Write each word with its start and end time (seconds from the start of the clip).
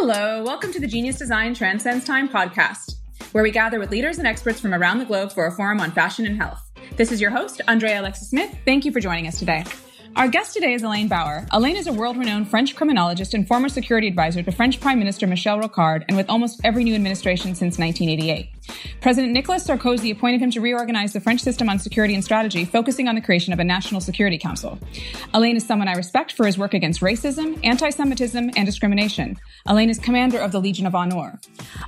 Hello, 0.00 0.44
welcome 0.44 0.72
to 0.72 0.78
the 0.78 0.86
Genius 0.86 1.18
Design 1.18 1.54
Transcends 1.54 2.04
Time 2.04 2.28
podcast, 2.28 2.98
where 3.32 3.42
we 3.42 3.50
gather 3.50 3.80
with 3.80 3.90
leaders 3.90 4.18
and 4.18 4.28
experts 4.28 4.60
from 4.60 4.72
around 4.72 5.00
the 5.00 5.04
globe 5.04 5.32
for 5.32 5.46
a 5.46 5.50
forum 5.50 5.80
on 5.80 5.90
fashion 5.90 6.24
and 6.24 6.40
health. 6.40 6.62
This 6.96 7.10
is 7.10 7.20
your 7.20 7.32
host, 7.32 7.60
Andrea 7.66 8.00
Alexis 8.00 8.30
Smith. 8.30 8.56
Thank 8.64 8.84
you 8.84 8.92
for 8.92 9.00
joining 9.00 9.26
us 9.26 9.40
today. 9.40 9.64
Our 10.14 10.28
guest 10.28 10.54
today 10.54 10.72
is 10.72 10.84
Alain 10.84 11.08
Bauer. 11.08 11.48
Alain 11.50 11.74
is 11.74 11.88
a 11.88 11.92
world-renowned 11.92 12.48
French 12.48 12.76
criminologist 12.76 13.34
and 13.34 13.46
former 13.48 13.68
security 13.68 14.06
advisor 14.06 14.40
to 14.40 14.52
French 14.52 14.80
Prime 14.80 15.00
Minister 15.00 15.26
Michel 15.26 15.58
Rocard 15.58 16.04
and 16.06 16.16
with 16.16 16.30
almost 16.30 16.60
every 16.62 16.84
new 16.84 16.94
administration 16.94 17.56
since 17.56 17.76
1988. 17.76 18.50
President 19.00 19.32
Nicolas 19.32 19.66
Sarkozy 19.66 20.12
appointed 20.12 20.40
him 20.40 20.50
to 20.50 20.60
reorganize 20.60 21.12
the 21.12 21.20
French 21.20 21.40
system 21.40 21.68
on 21.68 21.78
security 21.78 22.14
and 22.14 22.24
strategy, 22.24 22.64
focusing 22.64 23.08
on 23.08 23.14
the 23.14 23.20
creation 23.20 23.52
of 23.52 23.58
a 23.58 23.64
National 23.64 24.00
Security 24.00 24.38
Council. 24.38 24.78
Alain 25.34 25.56
is 25.56 25.66
someone 25.66 25.88
I 25.88 25.94
respect 25.94 26.32
for 26.32 26.46
his 26.46 26.58
work 26.58 26.74
against 26.74 27.00
racism, 27.00 27.58
anti-Semitism, 27.64 28.50
and 28.56 28.66
discrimination. 28.66 29.36
Alain 29.66 29.90
is 29.90 29.98
commander 29.98 30.38
of 30.38 30.52
the 30.52 30.60
Legion 30.60 30.86
of 30.86 30.94
Honor. 30.94 31.38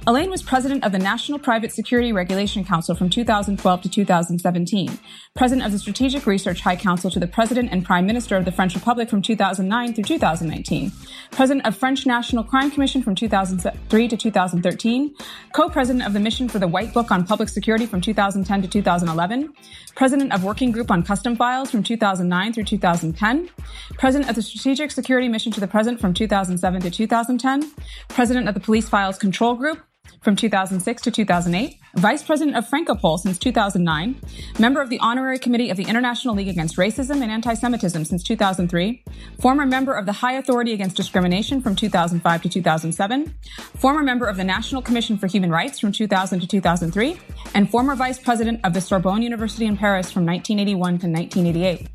Alain 0.07 0.31
was 0.31 0.43
president 0.43 0.85
of 0.85 0.93
the 0.93 0.99
National 0.99 1.39
Private 1.39 1.73
Security 1.73 2.13
Regulation 2.13 2.65
Council 2.65 2.95
from 2.95 3.11
2012 3.11 3.83
to 3.83 3.89
2017, 3.89 4.99
president 5.35 5.67
of 5.67 5.73
the 5.73 5.79
Strategic 5.79 6.27
Research 6.27 6.61
High 6.61 6.77
Council 6.77 7.11
to 7.11 7.21
the 7.21 7.27
President 7.27 7.71
and 7.71 7.85
Prime 7.85 8.07
Minister 8.07 8.37
of 8.37 8.45
the 8.45 8.53
French 8.53 8.75
Republic 8.75 9.11
from 9.11 9.23
2009 9.23 9.95
through 9.95 10.05
2019, 10.05 10.93
president 11.31 11.67
of 11.67 11.77
French 11.77 12.07
National 12.07 12.45
Crime 12.45 12.71
Commission 12.71 13.03
from 13.03 13.15
2003 13.15 14.09
to 14.09 14.17
2013, 14.17 15.15
co-president 15.53 16.07
of 16.07 16.13
the 16.13 16.21
Mission 16.21 16.49
for 16.49 16.59
the 16.59 16.69
White 16.71 16.95
Book 16.95 17.11
on 17.11 17.27
Public 17.27 17.49
Security 17.49 17.87
from 17.87 18.01
2010 18.01 18.63
to 18.63 18.69
2011, 18.69 19.53
president 19.95 20.33
of 20.33 20.45
Working 20.45 20.71
Group 20.71 20.91
on 20.91 21.03
Custom 21.03 21.37
Files 21.37 21.71
from 21.71 21.83
2009 21.83 22.53
through 22.53 22.65
2010, 22.65 23.51
president 23.95 24.31
of 24.31 24.37
the 24.37 24.43
Strategic 24.43 24.91
Security 24.91 25.29
Mission 25.29 25.53
to 25.53 25.61
the 25.61 25.67
President 25.67 26.01
from 26.01 26.15
2007 26.15 26.83
to 26.83 26.91
2010, 26.91 27.71
president 28.09 28.49
of 28.49 28.55
the 28.55 28.61
Police 28.61 28.89
Files 28.89 29.19
Control 29.19 29.55
Group, 29.55 29.81
from 30.21 30.37
2006 30.37 31.03
to 31.03 31.11
2008, 31.11 31.79
vice 31.95 32.23
president 32.23 32.57
of 32.57 32.69
Francopol 32.69 33.19
since 33.19 33.39
2009, 33.39 34.21
member 34.59 34.81
of 34.81 34.91
the 34.91 34.99
honorary 35.01 35.39
committee 35.39 35.71
of 35.71 35.77
the 35.77 35.85
International 35.85 36.35
League 36.35 36.49
Against 36.49 36.77
Racism 36.77 37.23
and 37.23 37.31
Anti-Semitism 37.31 38.05
since 38.05 38.23
2003, 38.23 39.03
former 39.41 39.65
member 39.65 39.95
of 39.95 40.07
the 40.07 40.13
High 40.13 40.35
Authority 40.35 40.73
Against 40.73 40.97
Discrimination 40.97 41.63
from 41.63 41.75
2005 41.75 42.43
to 42.43 42.49
2007, 42.49 43.35
former 43.79 44.03
member 44.03 44.27
of 44.27 44.37
the 44.37 44.45
National 44.45 44.83
Commission 44.83 45.17
for 45.17 45.27
Human 45.27 45.51
Rights 45.51 45.81
from 45.81 45.93
2000 45.93 46.41
to 46.41 46.47
2003, 46.47 47.19
and 47.55 47.71
former 47.71 47.97
vice 47.97 48.19
president 48.19 48.61
of 48.65 48.75
the 48.75 48.81
Sorbonne 48.81 49.23
University 49.23 49.65
in 49.65 49.77
Paris 49.77 50.11
from 50.11 50.27
1981 50.27 50.99
to 50.99 51.07
1988. 51.07 51.89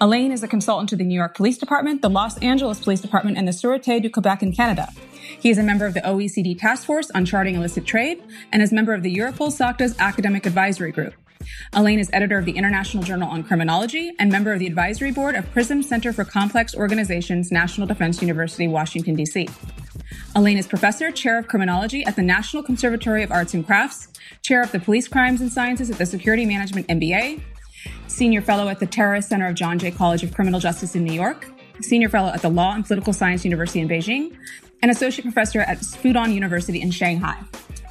Alain 0.00 0.32
is 0.32 0.42
a 0.42 0.48
consultant 0.48 0.88
to 0.88 0.96
the 0.96 1.04
New 1.04 1.14
York 1.14 1.36
Police 1.36 1.58
Department, 1.58 2.02
the 2.02 2.10
Los 2.10 2.36
Angeles 2.38 2.80
Police 2.80 3.00
Department, 3.00 3.38
and 3.38 3.46
the 3.46 3.52
Sûreté 3.52 4.02
du 4.02 4.10
Québec 4.10 4.42
in 4.42 4.52
Canada. 4.52 4.88
He 5.40 5.48
is 5.48 5.56
a 5.56 5.62
member 5.62 5.86
of 5.86 5.94
the 5.94 6.02
OECD 6.02 6.58
Task 6.58 6.84
Force 6.84 7.10
on 7.12 7.24
Charting 7.24 7.54
Illicit 7.54 7.86
Trade 7.86 8.22
and 8.52 8.60
is 8.60 8.72
member 8.72 8.92
of 8.92 9.02
the 9.02 9.16
Europol 9.16 9.50
SOCTA's 9.50 9.98
Academic 9.98 10.44
Advisory 10.44 10.92
Group. 10.92 11.14
Alain 11.72 11.98
is 11.98 12.10
editor 12.12 12.36
of 12.36 12.44
the 12.44 12.52
International 12.52 13.02
Journal 13.02 13.30
on 13.30 13.42
Criminology 13.42 14.12
and 14.18 14.30
member 14.30 14.52
of 14.52 14.58
the 14.58 14.66
advisory 14.66 15.10
board 15.10 15.34
of 15.34 15.50
PRISM 15.52 15.82
Center 15.82 16.12
for 16.12 16.26
Complex 16.26 16.74
Organizations, 16.74 17.50
National 17.50 17.86
Defense 17.86 18.20
University, 18.20 18.68
Washington, 18.68 19.14
D.C. 19.14 19.48
Alain 20.34 20.58
is 20.58 20.66
professor, 20.66 21.10
chair 21.10 21.38
of 21.38 21.48
criminology 21.48 22.04
at 22.04 22.16
the 22.16 22.22
National 22.22 22.62
Conservatory 22.62 23.22
of 23.22 23.32
Arts 23.32 23.54
and 23.54 23.64
Crafts, 23.64 24.08
chair 24.42 24.60
of 24.60 24.70
the 24.72 24.78
Police 24.78 25.08
Crimes 25.08 25.40
and 25.40 25.50
Sciences 25.50 25.90
at 25.90 25.96
the 25.96 26.04
Security 26.04 26.44
Management 26.44 26.86
MBA, 26.88 27.40
senior 28.08 28.42
fellow 28.42 28.68
at 28.68 28.78
the 28.78 28.86
Terrorist 28.86 29.30
Center 29.30 29.46
of 29.46 29.54
John 29.54 29.78
Jay 29.78 29.90
College 29.90 30.22
of 30.22 30.34
Criminal 30.34 30.60
Justice 30.60 30.94
in 30.94 31.02
New 31.02 31.14
York, 31.14 31.46
senior 31.80 32.10
fellow 32.10 32.28
at 32.28 32.42
the 32.42 32.50
Law 32.50 32.74
and 32.74 32.84
Political 32.84 33.14
Science 33.14 33.42
University 33.42 33.80
in 33.80 33.88
Beijing, 33.88 34.36
and 34.82 34.90
associate 34.90 35.24
professor 35.24 35.60
at 35.60 35.78
Fudan 35.78 36.32
University 36.32 36.80
in 36.80 36.90
Shanghai. 36.90 37.36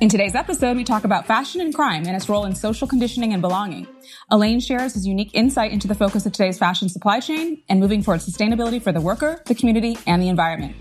In 0.01 0.07
today's 0.07 0.33
episode, 0.33 0.77
we 0.77 0.85
talk 0.85 1.03
about 1.03 1.25
fashion 1.25 1.59
and 1.59 1.73
crime 1.73 2.05
and 2.05 2.15
its 2.15 2.29
role 2.29 2.45
in 2.45 2.55
social 2.55 2.87
conditioning 2.87 3.33
and 3.33 3.41
belonging. 3.41 3.85
Alain 4.31 4.61
shares 4.61 4.93
his 4.93 5.05
unique 5.05 5.31
insight 5.33 5.73
into 5.73 5.89
the 5.89 5.95
focus 5.95 6.25
of 6.25 6.31
today's 6.31 6.57
fashion 6.57 6.87
supply 6.87 7.19
chain 7.19 7.61
and 7.67 7.81
moving 7.81 8.01
towards 8.01 8.25
sustainability 8.25 8.81
for 8.81 8.93
the 8.93 9.01
worker, 9.01 9.41
the 9.45 9.55
community, 9.55 9.97
and 10.07 10.21
the 10.21 10.29
environment. 10.29 10.73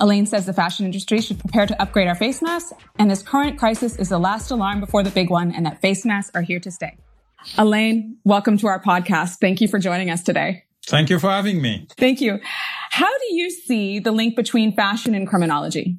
Alain 0.00 0.24
says 0.24 0.46
the 0.46 0.54
fashion 0.54 0.86
industry 0.86 1.20
should 1.20 1.38
prepare 1.38 1.66
to 1.66 1.82
upgrade 1.82 2.08
our 2.08 2.14
face 2.14 2.40
masks, 2.40 2.72
and 2.98 3.10
this 3.10 3.22
current 3.22 3.58
crisis 3.58 3.96
is 3.96 4.08
the 4.08 4.18
last 4.18 4.50
alarm 4.50 4.80
before 4.80 5.02
the 5.02 5.10
big 5.10 5.28
one, 5.28 5.52
and 5.52 5.66
that 5.66 5.82
face 5.82 6.06
masks 6.06 6.34
are 6.34 6.42
here 6.42 6.60
to 6.60 6.70
stay. 6.70 6.96
Alain, 7.58 8.16
welcome 8.24 8.56
to 8.56 8.66
our 8.66 8.82
podcast. 8.82 9.40
Thank 9.40 9.60
you 9.60 9.68
for 9.68 9.78
joining 9.78 10.08
us 10.08 10.22
today. 10.22 10.64
Thank 10.86 11.10
you 11.10 11.18
for 11.18 11.30
having 11.30 11.62
me. 11.62 11.86
Thank 11.96 12.20
you. 12.20 12.40
How 12.90 13.08
do 13.08 13.34
you 13.34 13.50
see 13.50 13.98
the 13.98 14.12
link 14.12 14.36
between 14.36 14.74
fashion 14.74 15.14
and 15.14 15.26
criminology? 15.26 15.98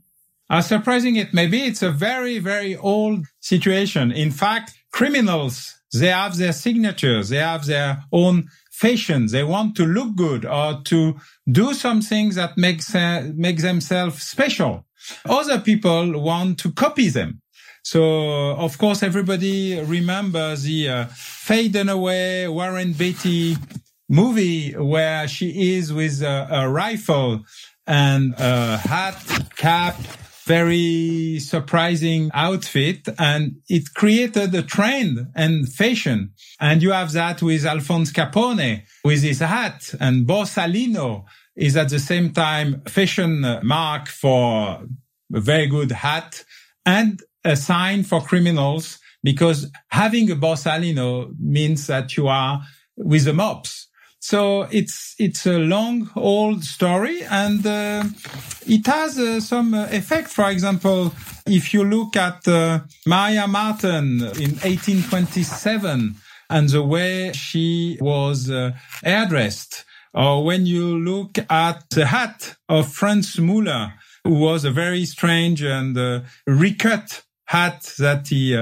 As 0.50 0.68
surprising 0.68 1.16
it 1.16 1.34
may 1.34 1.47
be, 1.47 1.63
it's 1.63 1.81
a 1.81 1.90
very, 1.91 2.38
very 2.38 2.75
old 2.75 3.25
situation. 3.40 4.12
In 4.12 4.29
fact, 4.29 4.73
criminals, 4.91 5.75
they 5.91 6.07
have 6.09 6.38
their 6.38 6.53
signatures. 6.53 7.29
They 7.29 7.38
have 7.38 7.66
their 7.66 8.03
own 8.12 8.50
fashion. 8.72 9.28
They 9.28 9.44
want 9.44 9.75
to 9.78 9.85
look 9.85 10.16
good 10.16 10.46
or 10.46 10.81
to 10.85 11.16
do 11.52 11.73
something 11.73 12.29
that 12.31 12.57
makes, 12.57 12.94
uh, 12.94 13.31
makes 13.35 13.63
themselves 13.63 14.22
special. 14.22 14.85
Other 15.25 15.59
people 15.59 16.19
want 16.22 16.59
to 16.59 16.72
copy 16.72 17.09
them. 17.09 17.41
So, 17.84 18.52
of 18.52 18.78
course, 18.78 19.03
everybody 19.03 19.79
remembers 19.79 20.63
the 20.63 20.90
uh, 20.90 21.06
Faye 21.13 21.69
Dunaway, 21.69 22.52
Warren 22.52 22.94
Beatty 22.94 23.57
movie 24.10 24.72
where 24.72 25.28
she 25.28 25.76
is 25.76 25.92
with 25.92 26.22
a, 26.22 26.48
a 26.52 26.70
rifle 26.70 27.44
and 27.88 28.34
a 28.38 28.78
hat, 28.78 29.50
cap, 29.56 29.98
very 30.46 31.40
surprising 31.40 32.30
outfit 32.34 33.08
and 33.18 33.58
it 33.68 33.94
created 33.96 34.54
a 34.54 34.62
trend 34.62 35.28
and 35.36 35.68
fashion. 35.68 36.32
And 36.60 36.84
you 36.84 36.92
have 36.92 37.12
that 37.14 37.42
with 37.42 37.66
Alphonse 37.66 38.12
Capone 38.12 38.84
with 39.04 39.24
his 39.24 39.40
hat 39.40 39.94
and 40.00 40.28
Borsalino 40.28 41.26
is 41.56 41.76
at 41.76 41.90
the 41.90 42.00
same 42.00 42.32
time 42.32 42.82
fashion 42.82 43.60
mark 43.64 44.08
for 44.08 44.84
a 45.34 45.40
very 45.40 45.66
good 45.66 45.92
hat 45.92 46.44
and 46.86 47.20
a 47.44 47.56
sign 47.56 48.04
for 48.04 48.22
criminals 48.22 49.00
because 49.24 49.72
having 49.88 50.30
a 50.30 50.36
Borsalino 50.36 51.34
means 51.40 51.88
that 51.88 52.16
you 52.16 52.28
are 52.28 52.62
with 52.98 53.26
the 53.26 53.34
mobs. 53.34 53.88
So 54.28 54.63
it's 54.72 55.13
it's 55.19 55.46
a 55.46 55.59
long 55.59 56.09
old 56.16 56.63
story, 56.63 57.22
and 57.25 57.63
uh, 57.63 58.06
it 58.66 58.88
has 58.88 59.19
uh, 59.19 59.40
some 59.40 59.75
uh, 59.75 59.86
effect. 59.91 60.30
For 60.30 60.50
example, 60.50 61.13
if 61.46 61.75
you 61.75 61.84
look 61.84 62.16
at 62.16 62.47
uh, 62.47 62.80
Maria 63.06 63.47
Marten 63.47 64.22
in 64.41 64.58
1827 64.66 66.16
and 66.50 66.69
the 66.69 66.81
way 66.81 67.34
she 67.34 68.00
was 68.02 68.50
uh, 68.50 68.72
hairdressed, 69.03 69.85
or 70.12 70.44
when 70.44 70.66
you 70.66 70.97
look 70.97 71.38
at 71.47 71.88
the 71.91 72.08
hat 72.08 72.56
of 72.68 72.91
Franz 72.91 73.35
Müller, 73.35 73.94
who 74.24 74.40
was 74.40 74.66
a 74.66 74.72
very 74.72 75.06
strange 75.06 75.62
and 75.62 75.96
uh, 75.96 76.22
recut 76.47 77.22
hat 77.46 77.94
that 78.00 78.28
he 78.28 78.56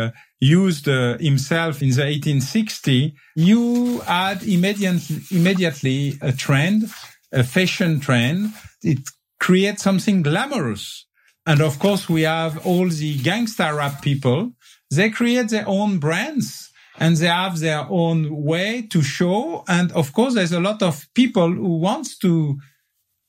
used 0.44 0.90
uh, 0.90 1.18
himself 1.20 1.82
in 1.82 1.90
the 1.90 2.04
1860, 2.04 3.16
you 3.36 4.00
had 4.02 4.44
immediately, 4.44 5.22
immediately 5.32 6.14
a 6.22 6.32
trend, 6.34 6.90
a 7.32 7.44
fashion 7.44 8.00
trend. 8.00 8.54
It 8.82 9.10
creates 9.40 9.84
something 9.84 10.22
glamorous. 10.22 11.06
And 11.46 11.62
of 11.62 11.80
course, 11.80 12.10
we 12.10 12.24
have 12.24 12.66
all 12.66 12.90
the 12.90 13.18
gangster 13.20 13.74
rap 13.76 14.02
people. 14.02 14.52
They 14.92 15.10
create 15.10 15.50
their 15.50 15.68
own 15.68 16.00
brands 16.00 16.72
and 17.00 17.18
they 17.18 17.28
have 17.28 17.60
their 17.60 17.86
own 17.90 18.44
way 18.44 18.88
to 18.92 19.02
show. 19.02 19.64
And 19.68 19.92
of 19.94 20.14
course, 20.14 20.36
there's 20.36 20.52
a 20.52 20.60
lot 20.60 20.82
of 20.84 21.08
people 21.14 21.52
who 21.52 21.80
wants 21.80 22.18
to 22.20 22.58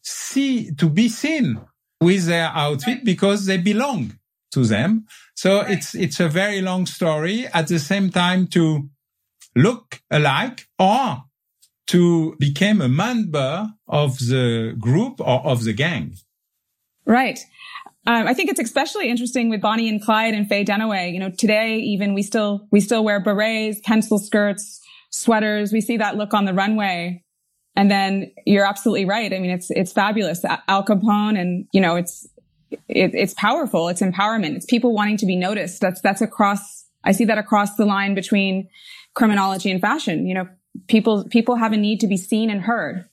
see, 0.03 0.73
to 0.75 0.89
be 0.89 1.09
seen 1.09 1.61
with 2.01 2.27
their 2.27 2.49
outfit 2.49 3.05
because 3.05 3.47
they 3.47 3.57
belong 3.57 4.19
to 4.53 4.65
them. 4.65 5.07
So 5.35 5.63
right. 5.63 5.71
it's, 5.73 5.95
it's 5.95 6.21
a 6.21 6.29
very 6.29 6.61
long 6.61 6.87
story 6.87 7.47
at 7.49 7.69
the 7.69 7.79
same 7.79 8.11
time 8.11 8.47
to 8.49 8.89
look 9.57 10.01
alike 10.11 10.69
or 10.79 11.25
to 11.87 12.37
become 12.39 12.81
a 12.81 12.89
member 12.89 13.69
of 13.89 14.19
the 14.19 14.75
group 14.79 15.21
or 15.21 15.45
of 15.45 15.65
the 15.65 15.73
gang. 15.73 16.17
Right. 17.07 17.39
Um, 18.07 18.27
I 18.27 18.35
think 18.35 18.51
it's 18.51 18.61
especially 18.61 19.09
interesting 19.09 19.49
with 19.49 19.61
Bonnie 19.61 19.89
and 19.89 20.03
Clyde 20.03 20.35
and 20.35 20.49
Faye 20.49 20.65
Dunaway. 20.65 21.13
You 21.13 21.21
know, 21.21 21.31
today 21.31 21.79
even 21.79 22.15
we 22.15 22.23
still 22.23 22.67
we 22.71 22.81
still 22.81 23.05
wear 23.05 23.21
berets, 23.21 23.81
pencil 23.83 24.19
skirts, 24.19 24.81
sweaters. 25.11 25.73
We 25.73 25.81
see 25.81 25.97
that 25.97 26.17
look 26.17 26.35
on 26.35 26.45
the 26.45 26.55
runway. 26.55 27.23
And 27.77 27.91
then 27.91 28.31
you're 28.47 28.67
absolutely 28.67 29.05
right. 29.05 29.33
I 29.33 29.39
mean, 29.39 29.51
it's 29.51 29.71
it's 29.71 29.93
fabulous. 29.93 30.45
Al 30.69 30.85
Capone, 30.85 31.39
and 31.39 31.67
you 31.73 31.81
know, 31.81 31.97
it's 31.97 32.29
it, 32.89 33.15
it's 33.15 33.35
powerful. 33.35 33.89
It's 33.89 34.01
empowerment. 34.03 34.57
It's 34.57 34.67
people 34.67 34.95
wanting 34.95 35.17
to 35.19 35.27
be 35.27 35.37
noticed. 35.37 35.81
That's, 35.81 36.01
that's 36.01 36.21
across, 36.21 36.85
I 37.05 37.13
see 37.13 37.25
that 37.25 37.39
across 37.39 37.77
the 37.77 37.85
line 37.85 38.15
between 38.15 38.69
criminology 39.15 39.71
and 39.71 39.81
fashion. 39.81 40.27
You 40.27 40.35
know, 40.35 40.49
people, 40.89 41.25
people 41.29 41.57
have 41.57 41.73
a 41.73 41.77
need 41.77 42.01
to 42.01 42.07
be 42.07 42.17
seen 42.17 42.51
and 42.51 42.63
heard. 42.63 43.09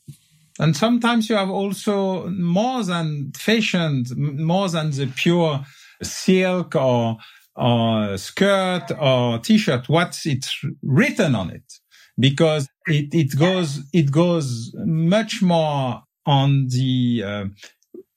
And 0.59 0.75
sometimes 0.75 1.29
you 1.29 1.35
have 1.35 1.49
also 1.49 2.27
more 2.29 2.83
than 2.83 3.31
fashion, 3.35 4.05
more 4.15 4.69
than 4.69 4.91
the 4.91 5.07
pure 5.07 5.65
silk 6.03 6.75
or, 6.75 7.17
or 7.55 8.17
skirt 8.17 8.91
or 8.99 9.39
t-shirt. 9.39 9.89
What's 9.89 10.25
it 10.25 10.47
written 10.83 11.35
on 11.35 11.49
it? 11.51 11.73
Because 12.19 12.67
it, 12.87 13.13
it 13.13 13.39
goes, 13.39 13.79
it 13.93 14.11
goes 14.11 14.71
much 14.85 15.41
more 15.41 16.03
on 16.25 16.67
the, 16.67 17.23
uh, 17.25 17.45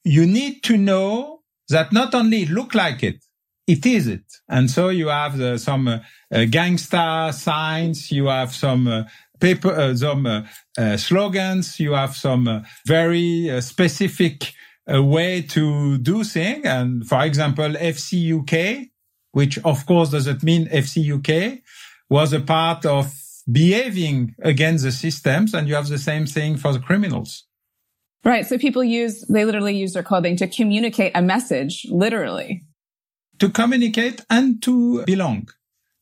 you 0.05 0.27
need 0.27 0.63
to 0.65 0.77
know 0.77 1.41
that 1.69 1.93
not 1.93 2.15
only 2.15 2.45
look 2.47 2.75
like 2.75 3.03
it, 3.03 3.25
it 3.67 3.87
is 3.87 4.07
it. 4.07 4.25
And 4.49 4.71
so 4.71 4.91
you 4.91 5.09
have 5.09 5.39
the, 5.39 5.59
some 5.59 5.89
uh, 5.89 5.99
uh, 6.33 6.45
gangster 6.45 7.31
signs, 7.33 8.13
you 8.13 8.27
have 8.27 8.55
some 8.55 8.87
uh, 8.87 9.05
paper, 9.41 9.73
uh, 9.73 9.97
some 9.97 10.27
uh, 10.27 10.43
uh, 10.77 10.97
slogans, 10.97 11.81
you 11.81 11.93
have 11.93 12.15
some 12.15 12.65
very 12.87 13.61
specific 13.63 14.53
way 14.87 15.41
to 15.41 15.97
do 15.99 16.25
things. 16.25 16.67
And 16.67 17.07
for 17.07 17.25
example, 17.25 17.71
FCUK, 17.71 18.91
which 19.33 19.59
of 19.65 19.87
course 19.87 20.11
doesn't 20.11 20.43
mean 20.43 20.69
FCUK, 20.69 21.63
was 22.11 22.35
a 22.35 22.41
part 22.41 22.85
of 22.85 23.13
behaving 23.51 24.35
against 24.43 24.85
the 24.85 24.93
systems. 24.93 25.55
And 25.55 25.67
you 25.67 25.75
have 25.75 25.89
the 25.89 25.99
same 25.99 26.27
thing 26.27 26.59
for 26.59 26.75
the 26.75 26.81
criminals. 26.81 27.47
Right. 28.25 28.47
So 28.47 28.57
people 28.57 28.83
use, 28.83 29.23
they 29.29 29.45
literally 29.45 29.77
use 29.77 29.93
their 29.93 30.03
clothing 30.03 30.37
to 30.37 30.47
communicate 30.47 31.13
a 31.15 31.23
message, 31.23 31.87
literally. 31.91 32.63
To 33.39 33.51
communicate 33.51 34.25
and 34.31 34.63
to 34.63 35.05
belong. 35.05 35.49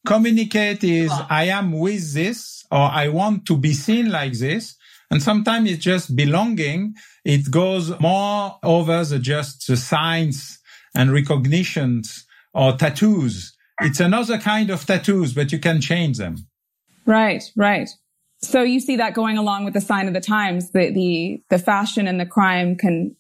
Communicate 0.07 0.85
is 0.85 1.13
I 1.31 1.45
am 1.45 1.73
with 1.73 2.15
this 2.15 2.65
or 2.71 2.79
I 2.79 3.09
want 3.09 3.47
to 3.47 3.57
be 3.57 3.73
seen 3.73 4.11
like 4.11 4.35
this. 4.35 4.77
And 5.11 5.23
sometimes 5.23 5.71
it's 5.71 5.85
just 5.85 6.17
belonging. 6.17 6.95
It 7.25 7.51
goes 7.51 7.99
more 8.01 8.59
over 8.63 9.05
the 9.05 9.19
just 9.19 9.67
the 9.67 9.77
signs 9.77 10.59
and 10.95 11.13
recognitions 11.13 12.25
or 12.55 12.73
tattoos. 12.77 13.57
It's 13.81 14.01
another 14.01 14.39
kind 14.39 14.71
of 14.71 14.85
tattoos, 14.85 15.35
but 15.35 15.53
you 15.53 15.59
can 15.59 15.81
change 15.81 16.19
them. 16.19 16.37
Right, 17.05 17.43
right. 17.57 17.89
So 18.43 18.62
you 18.62 18.81
see 18.81 18.97
that 18.97 19.15
going 19.15 19.39
along 19.39 19.65
with 19.65 19.75
the 19.75 19.81
sign 19.81 20.09
of 20.09 20.15
the 20.15 20.21
times, 20.21 20.73
the, 20.73 20.91
the, 20.91 21.43
the 21.49 21.59
fashion 21.59 22.06
and 22.09 22.19
the 22.19 22.27
crime 22.27 22.77
can 22.77 23.17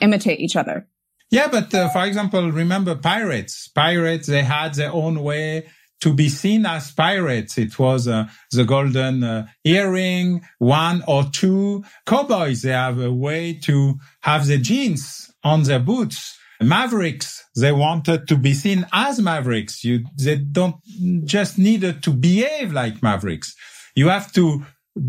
imitate 0.00 0.40
each 0.40 0.56
other. 0.56 0.86
Yeah, 1.30 1.48
but 1.48 1.74
uh, 1.74 1.88
for 1.88 2.04
example, 2.04 2.52
remember 2.52 2.94
pirates. 2.94 3.68
Pirates, 3.68 4.26
they 4.28 4.42
had 4.42 4.74
their 4.74 4.92
own 4.92 5.22
way 5.22 5.66
to 6.02 6.14
be 6.14 6.28
seen 6.28 6.66
as 6.66 6.92
pirates. 6.92 7.58
It 7.58 7.78
was 7.78 8.06
uh, 8.06 8.26
the 8.52 8.64
golden 8.64 9.24
uh, 9.24 9.46
earring, 9.64 10.42
one 10.58 11.02
or 11.08 11.24
two. 11.32 11.84
Cowboys, 12.06 12.62
they 12.62 12.72
have 12.72 13.00
a 13.00 13.12
way 13.12 13.54
to 13.64 13.94
have 14.20 14.46
the 14.46 14.58
jeans 14.58 15.32
on 15.42 15.62
their 15.62 15.80
boots. 15.80 16.38
Mavericks, 16.60 17.44
they 17.56 17.72
wanted 17.72 18.28
to 18.28 18.36
be 18.36 18.54
seen 18.54 18.86
as 18.92 19.20
mavericks. 19.20 19.84
You, 19.84 20.04
they 20.18 20.36
don't 20.36 20.76
just 21.24 21.58
needed 21.58 22.02
to 22.04 22.10
behave 22.10 22.72
like 22.72 23.02
mavericks. 23.02 23.54
You 23.96 24.08
have 24.08 24.32
to 24.34 24.64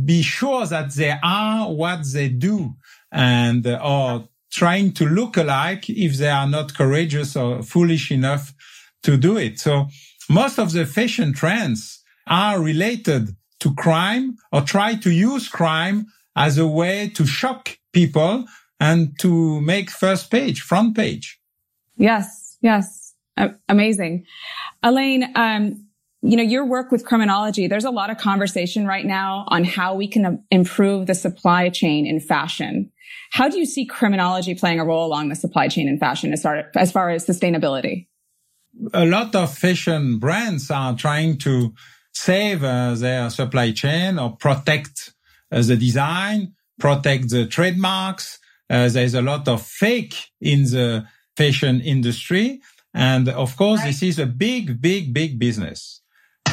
be 0.06 0.22
sure 0.24 0.66
that 0.66 0.94
they 0.96 1.14
are 1.24 1.72
what 1.72 2.00
they 2.12 2.30
do 2.30 2.74
and 3.12 3.66
uh, 3.68 3.80
or 3.84 4.28
trying 4.52 4.92
to 4.94 5.06
look 5.06 5.38
alike 5.38 5.90
if 5.90 6.18
they 6.18 6.30
are 6.30 6.48
not 6.48 6.74
courageous 6.74 7.36
or 7.36 7.62
foolish 7.62 8.12
enough 8.12 8.54
to 9.04 9.18
do 9.18 9.38
it. 9.38 9.60
So 9.60 9.88
most 10.30 10.58
of 10.58 10.72
the 10.72 10.86
fashion 10.86 11.34
trends 11.34 12.04
are 12.28 12.60
related 12.60 13.36
to 13.60 13.74
crime 13.76 14.38
or 14.52 14.62
try 14.62 14.96
to 14.96 15.12
use 15.12 15.48
crime 15.48 16.08
as 16.36 16.58
a 16.58 16.68
way 16.68 17.10
to 17.10 17.26
shock 17.26 17.78
people 17.94 18.46
and 18.80 19.18
to 19.20 19.62
make 19.62 19.90
first 19.90 20.30
page, 20.30 20.62
front 20.62 20.96
page. 20.96 21.40
Yes, 21.96 22.58
yes. 22.62 23.14
amazing. 23.68 24.26
Alain, 24.84 25.32
um, 25.36 25.87
you 26.22 26.36
know, 26.36 26.44
your 26.44 26.66
work 26.66 26.92
with 26.92 27.06
criminology, 27.06 27.68
there's 27.68 27.86
a 27.86 27.92
lot 27.92 28.10
of 28.10 28.18
conversation 28.18 28.88
right 28.88 29.06
now 29.06 29.46
on 29.48 29.64
how 29.64 29.96
we 29.96 30.08
can 30.08 30.44
improve 30.52 31.08
the 31.08 31.16
supply 31.16 31.70
chain 31.70 32.06
in 32.06 32.20
fashion. 32.20 32.92
How 33.32 33.50
do 33.50 33.60
you 33.60 33.66
see 33.66 33.86
criminology 33.86 34.56
playing 34.56 34.80
a 34.80 34.86
role 34.86 35.06
along 35.06 35.30
the 35.30 35.36
supply 35.36 35.68
chain 35.68 35.88
in 35.88 36.00
fashion 36.00 36.34
as 36.34 36.42
far 36.42 36.72
as, 36.76 36.92
far 36.92 37.10
as 37.10 37.26
sustainability? 37.26 38.08
a 38.94 39.06
lot 39.06 39.36
of 39.36 39.58
fashion 39.58 40.20
brands 40.20 40.70
are 40.72 40.96
trying 40.96 41.38
to 41.38 41.74
save 42.14 42.64
uh, 42.64 42.94
their 42.96 43.30
supply 43.30 43.72
chain 43.72 44.20
or 44.20 44.36
protect 44.36 45.14
uh, 45.52 45.62
the 45.62 45.76
design, 45.76 46.54
protect 46.80 47.30
the 47.30 47.46
trademarks. 47.46 48.40
Uh, 48.70 48.90
there's 48.90 49.14
a 49.14 49.22
lot 49.22 49.48
of 49.48 49.62
fake 49.62 50.16
in 50.42 50.64
the 50.64 51.06
fashion 51.36 51.82
industry. 51.82 52.62
And 52.94 53.30
of 53.30 53.56
course, 53.56 53.80
right. 53.82 53.88
this 53.88 54.04
is 54.04 54.20
a 54.20 54.26
big, 54.26 54.82
big, 54.82 55.14
big 55.14 55.40
business. 55.40 56.02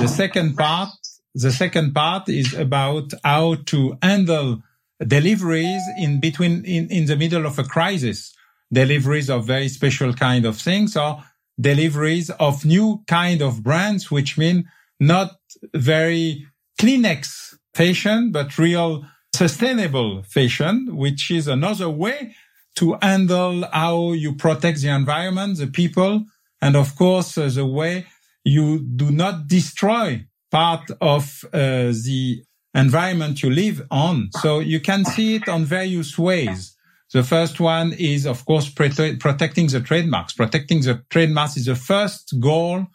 The 0.01 0.09
second 0.09 0.57
part, 0.57 0.91
the 1.35 1.53
second 1.53 1.95
part 1.95 2.29
is 2.29 2.53
about 2.53 3.13
how 3.23 3.55
to 3.67 3.97
handle 4.03 4.63
deliveries 5.07 5.83
in 5.99 6.21
between, 6.21 6.65
in, 6.65 6.89
in 6.89 7.07
the 7.07 7.17
middle 7.17 7.47
of 7.47 7.59
a 7.59 7.65
crisis, 7.65 8.35
deliveries 8.73 9.31
of 9.31 9.47
very 9.47 9.69
special 9.69 10.13
kind 10.13 10.45
of 10.45 10.57
things 10.57 10.97
or 10.97 11.23
deliveries 11.61 12.31
of 12.31 12.65
new 12.65 13.03
kind 13.07 13.41
of 13.41 13.63
brands, 13.63 14.11
which 14.11 14.37
mean 14.37 14.69
not 14.99 15.37
very 15.75 16.47
Kleenex 16.81 17.55
fashion, 17.73 18.33
but 18.33 18.59
real 18.59 19.07
sustainable 19.35 20.23
fashion, 20.25 20.97
which 20.97 21.31
is 21.31 21.47
another 21.47 21.89
way 21.89 22.35
to 22.77 22.99
handle 23.01 23.65
how 23.73 24.13
you 24.13 24.35
protect 24.35 24.81
the 24.81 24.89
environment, 24.89 25.59
the 25.59 25.67
people, 25.67 26.25
and 26.61 26.77
of 26.77 26.97
course, 26.97 27.39
uh, 27.39 27.49
the 27.49 27.65
way 27.65 28.07
you 28.45 28.79
do 28.81 29.11
not 29.11 29.49
destroy 29.49 30.25
part 30.51 30.91
of 31.01 31.45
uh, 31.53 31.93
the 32.05 32.45
environment 32.75 33.43
you 33.43 33.51
live 33.51 33.83
on. 33.91 34.29
So 34.41 34.61
you 34.61 34.81
can 34.81 35.05
see 35.05 35.37
it 35.37 35.49
on 35.49 35.65
various 35.65 36.19
ways. 36.19 36.77
The 37.13 37.23
first 37.23 37.61
one 37.61 37.93
is, 37.93 38.27
of 38.27 38.45
course, 38.45 38.69
prote- 38.69 39.21
protecting 39.21 39.69
the 39.69 39.81
trademarks. 39.81 40.33
Protecting 40.33 40.81
the 40.81 41.03
trademarks 41.11 41.57
is 41.57 41.67
the 41.67 41.77
first 41.77 42.35
goal 42.41 42.87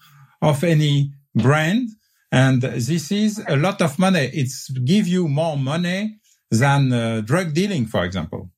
of 0.42 0.64
any 0.64 1.14
brand. 1.36 1.90
And 2.32 2.62
this 2.62 3.12
is 3.12 3.44
a 3.48 3.56
lot 3.56 3.82
of 3.82 3.98
money. 3.98 4.30
It's 4.34 4.70
give 4.70 5.08
you 5.08 5.28
more 5.28 5.58
money 5.58 6.20
than 6.52 6.92
uh, 6.92 7.22
drug 7.22 7.54
dealing, 7.54 7.86
for 7.86 8.04
example. 8.04 8.52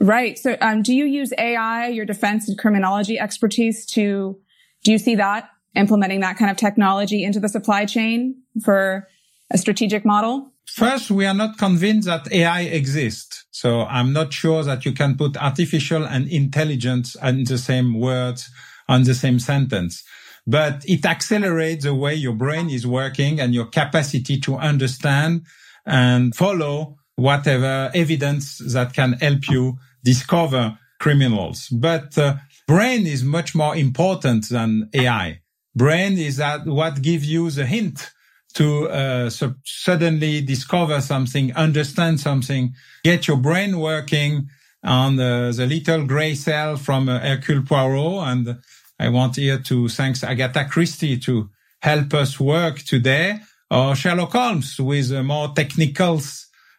Right. 0.00 0.38
So, 0.38 0.56
um, 0.60 0.82
do 0.82 0.92
you 0.92 1.04
use 1.04 1.32
AI, 1.38 1.88
your 1.88 2.04
defense 2.04 2.48
and 2.48 2.58
criminology 2.58 3.18
expertise 3.18 3.86
to, 3.92 4.38
do 4.82 4.92
you 4.92 4.98
see 4.98 5.14
that 5.14 5.48
implementing 5.74 6.20
that 6.20 6.36
kind 6.36 6.50
of 6.50 6.56
technology 6.56 7.24
into 7.24 7.40
the 7.40 7.48
supply 7.48 7.84
chain 7.84 8.36
for 8.62 9.08
a 9.50 9.58
strategic 9.58 10.04
model? 10.04 10.52
First, 10.66 11.10
we 11.10 11.26
are 11.26 11.34
not 11.34 11.58
convinced 11.58 12.08
that 12.08 12.32
AI 12.32 12.62
exists. 12.62 13.44
So 13.50 13.82
I'm 13.82 14.12
not 14.12 14.32
sure 14.32 14.62
that 14.64 14.84
you 14.84 14.92
can 14.92 15.16
put 15.16 15.36
artificial 15.36 16.04
and 16.04 16.28
intelligence 16.28 17.16
in 17.22 17.44
the 17.44 17.58
same 17.58 18.00
words 18.00 18.50
on 18.88 19.04
the 19.04 19.14
same 19.14 19.38
sentence. 19.38 20.02
But 20.46 20.84
it 20.86 21.04
accelerates 21.06 21.84
the 21.84 21.94
way 21.94 22.14
your 22.14 22.34
brain 22.34 22.68
is 22.68 22.86
working 22.86 23.40
and 23.40 23.54
your 23.54 23.66
capacity 23.66 24.38
to 24.40 24.56
understand 24.56 25.46
and 25.86 26.34
follow 26.34 26.96
whatever 27.16 27.90
evidence 27.94 28.58
that 28.72 28.92
can 28.92 29.14
help 29.14 29.48
you 29.48 29.78
discover 30.02 30.78
criminals. 30.98 31.68
But 31.68 32.16
uh, 32.18 32.36
brain 32.66 33.06
is 33.06 33.22
much 33.22 33.54
more 33.54 33.76
important 33.76 34.48
than 34.48 34.90
AI. 34.92 35.40
Brain 35.76 36.18
is 36.18 36.36
that 36.36 36.66
what 36.66 37.02
gives 37.02 37.28
you 37.28 37.50
the 37.50 37.66
hint 37.66 38.10
to 38.54 38.88
uh, 38.88 39.30
so 39.30 39.54
suddenly 39.64 40.40
discover 40.40 41.00
something, 41.00 41.54
understand 41.56 42.20
something, 42.20 42.72
get 43.02 43.26
your 43.26 43.36
brain 43.36 43.80
working 43.80 44.48
on 44.84 45.16
the, 45.16 45.52
the 45.56 45.66
little 45.66 46.06
gray 46.06 46.34
cell 46.34 46.76
from 46.76 47.08
uh, 47.08 47.18
Hercule 47.18 47.62
Poirot. 47.62 48.28
And 48.28 48.58
I 48.98 49.08
want 49.08 49.36
here 49.36 49.58
to 49.58 49.88
thank 49.88 50.22
Agatha 50.22 50.66
Christie 50.70 51.18
to 51.20 51.50
help 51.82 52.14
us 52.14 52.38
work 52.38 52.78
today, 52.78 53.40
or 53.70 53.96
Sherlock 53.96 54.32
Holmes 54.32 54.78
with 54.78 55.10
uh, 55.10 55.22
more 55.22 55.52
technical, 55.54 56.20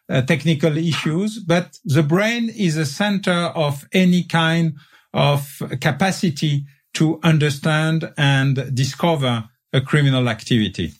uh, 0.08 0.22
technical 0.22 0.78
issues. 0.78 1.38
But 1.38 1.78
the 1.84 2.02
brain 2.02 2.48
is 2.48 2.78
a 2.78 2.86
center 2.86 3.52
of 3.54 3.86
any 3.92 4.22
kind 4.24 4.78
of 5.12 5.62
capacity 5.80 6.64
to 6.98 7.20
understand 7.22 8.12
and 8.16 8.74
discover 8.74 9.48
a 9.72 9.80
criminal 9.80 10.28
activity. 10.28 10.92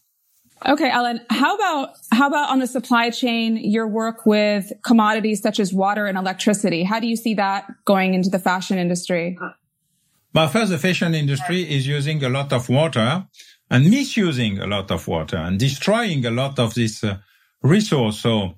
Okay, 0.67 0.91
Alain, 0.91 1.21
how 1.31 1.55
about, 1.55 1.91
how 2.13 2.27
about 2.27 2.51
on 2.51 2.59
the 2.59 2.67
supply 2.67 3.11
chain, 3.11 3.57
your 3.57 3.87
work 3.87 4.25
with 4.25 4.73
commodities 4.83 5.41
such 5.41 5.61
as 5.61 5.73
water 5.73 6.07
and 6.07 6.17
electricity? 6.17 6.83
How 6.83 6.99
do 6.99 7.07
you 7.07 7.17
see 7.17 7.35
that 7.35 7.71
going 7.85 8.15
into 8.15 8.31
the 8.31 8.39
fashion 8.39 8.79
industry? 8.79 9.39
Well, 10.35 10.49
first, 10.49 10.71
the 10.71 10.79
fashion 10.79 11.15
industry 11.15 11.63
is 11.63 11.87
using 11.87 12.25
a 12.25 12.29
lot 12.29 12.53
of 12.53 12.69
water 12.69 13.27
and 13.71 13.91
misusing 13.91 14.59
a 14.59 14.67
lot 14.67 14.91
of 14.91 15.07
water 15.07 15.37
and 15.37 15.59
destroying 15.59 16.25
a 16.25 16.31
lot 16.31 16.59
of 16.59 16.75
this 16.75 17.05
uh, 17.05 17.19
resource. 17.63 18.19
So 18.21 18.57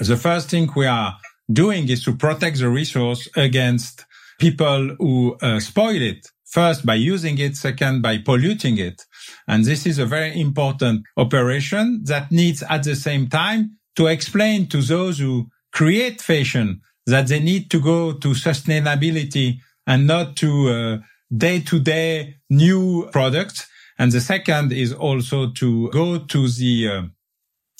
The 0.00 0.16
first 0.16 0.50
thing 0.50 0.68
we 0.76 0.86
are 0.86 1.16
doing 1.50 1.88
is 1.88 2.04
to 2.04 2.14
protect 2.14 2.58
the 2.58 2.68
resource 2.68 3.28
against 3.36 4.04
people 4.38 4.96
who 4.98 5.36
uh, 5.42 5.60
spoil 5.60 6.00
it. 6.00 6.28
First, 6.50 6.86
by 6.86 6.94
using 6.94 7.38
it. 7.38 7.56
Second, 7.56 8.02
by 8.02 8.18
polluting 8.18 8.78
it. 8.78 9.02
And 9.46 9.64
this 9.64 9.86
is 9.86 9.98
a 9.98 10.06
very 10.06 10.40
important 10.40 11.04
operation 11.16 12.02
that 12.04 12.32
needs 12.32 12.62
at 12.68 12.84
the 12.84 12.96
same 12.96 13.28
time 13.28 13.78
to 13.96 14.06
explain 14.06 14.66
to 14.68 14.80
those 14.80 15.18
who 15.18 15.48
create 15.72 16.22
fashion 16.22 16.80
that 17.06 17.26
they 17.28 17.40
need 17.40 17.70
to 17.70 17.80
go 17.80 18.12
to 18.12 18.28
sustainability 18.28 19.58
and 19.86 20.06
not 20.06 20.36
to 20.36 21.00
day 21.36 21.60
to 21.60 21.80
day 21.80 22.36
new 22.48 23.08
products. 23.12 23.66
And 23.98 24.12
the 24.12 24.20
second 24.20 24.72
is 24.72 24.92
also 24.92 25.50
to 25.52 25.90
go 25.90 26.18
to 26.18 26.48
the 26.48 26.88
uh, 26.88 27.02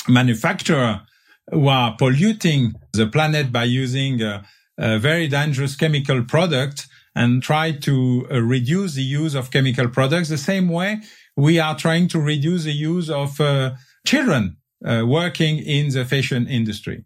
manufacturer 0.09 1.03
who 1.51 1.69
are 1.69 1.97
polluting 1.97 2.75
the 2.93 3.07
planet 3.07 3.53
by 3.53 3.65
using 3.65 4.21
a, 4.21 4.45
a 4.79 4.99
very 4.99 5.29
dangerous 5.29 5.77
chemical 5.77 6.25
product 6.25 6.87
and 7.19 7.43
try 7.43 7.73
to 7.73 8.27
uh, 8.31 8.41
reduce 8.41 8.95
the 8.95 9.03
use 9.21 9.35
of 9.35 9.51
chemical 9.51 9.89
products 9.89 10.29
the 10.29 10.39
same 10.39 10.69
way 10.69 11.01
we 11.39 11.61
are 11.61 11.77
trying 11.77 12.09
to 12.09 12.21
reduce 12.21 12.65
the 12.65 12.73
use 12.73 13.09
of 13.09 13.41
uh, 13.41 13.75
children 14.05 14.57
uh, 14.85 15.05
working 15.07 15.59
in 15.59 15.89
the 15.91 16.05
fashion 16.05 16.49
industry. 16.49 17.05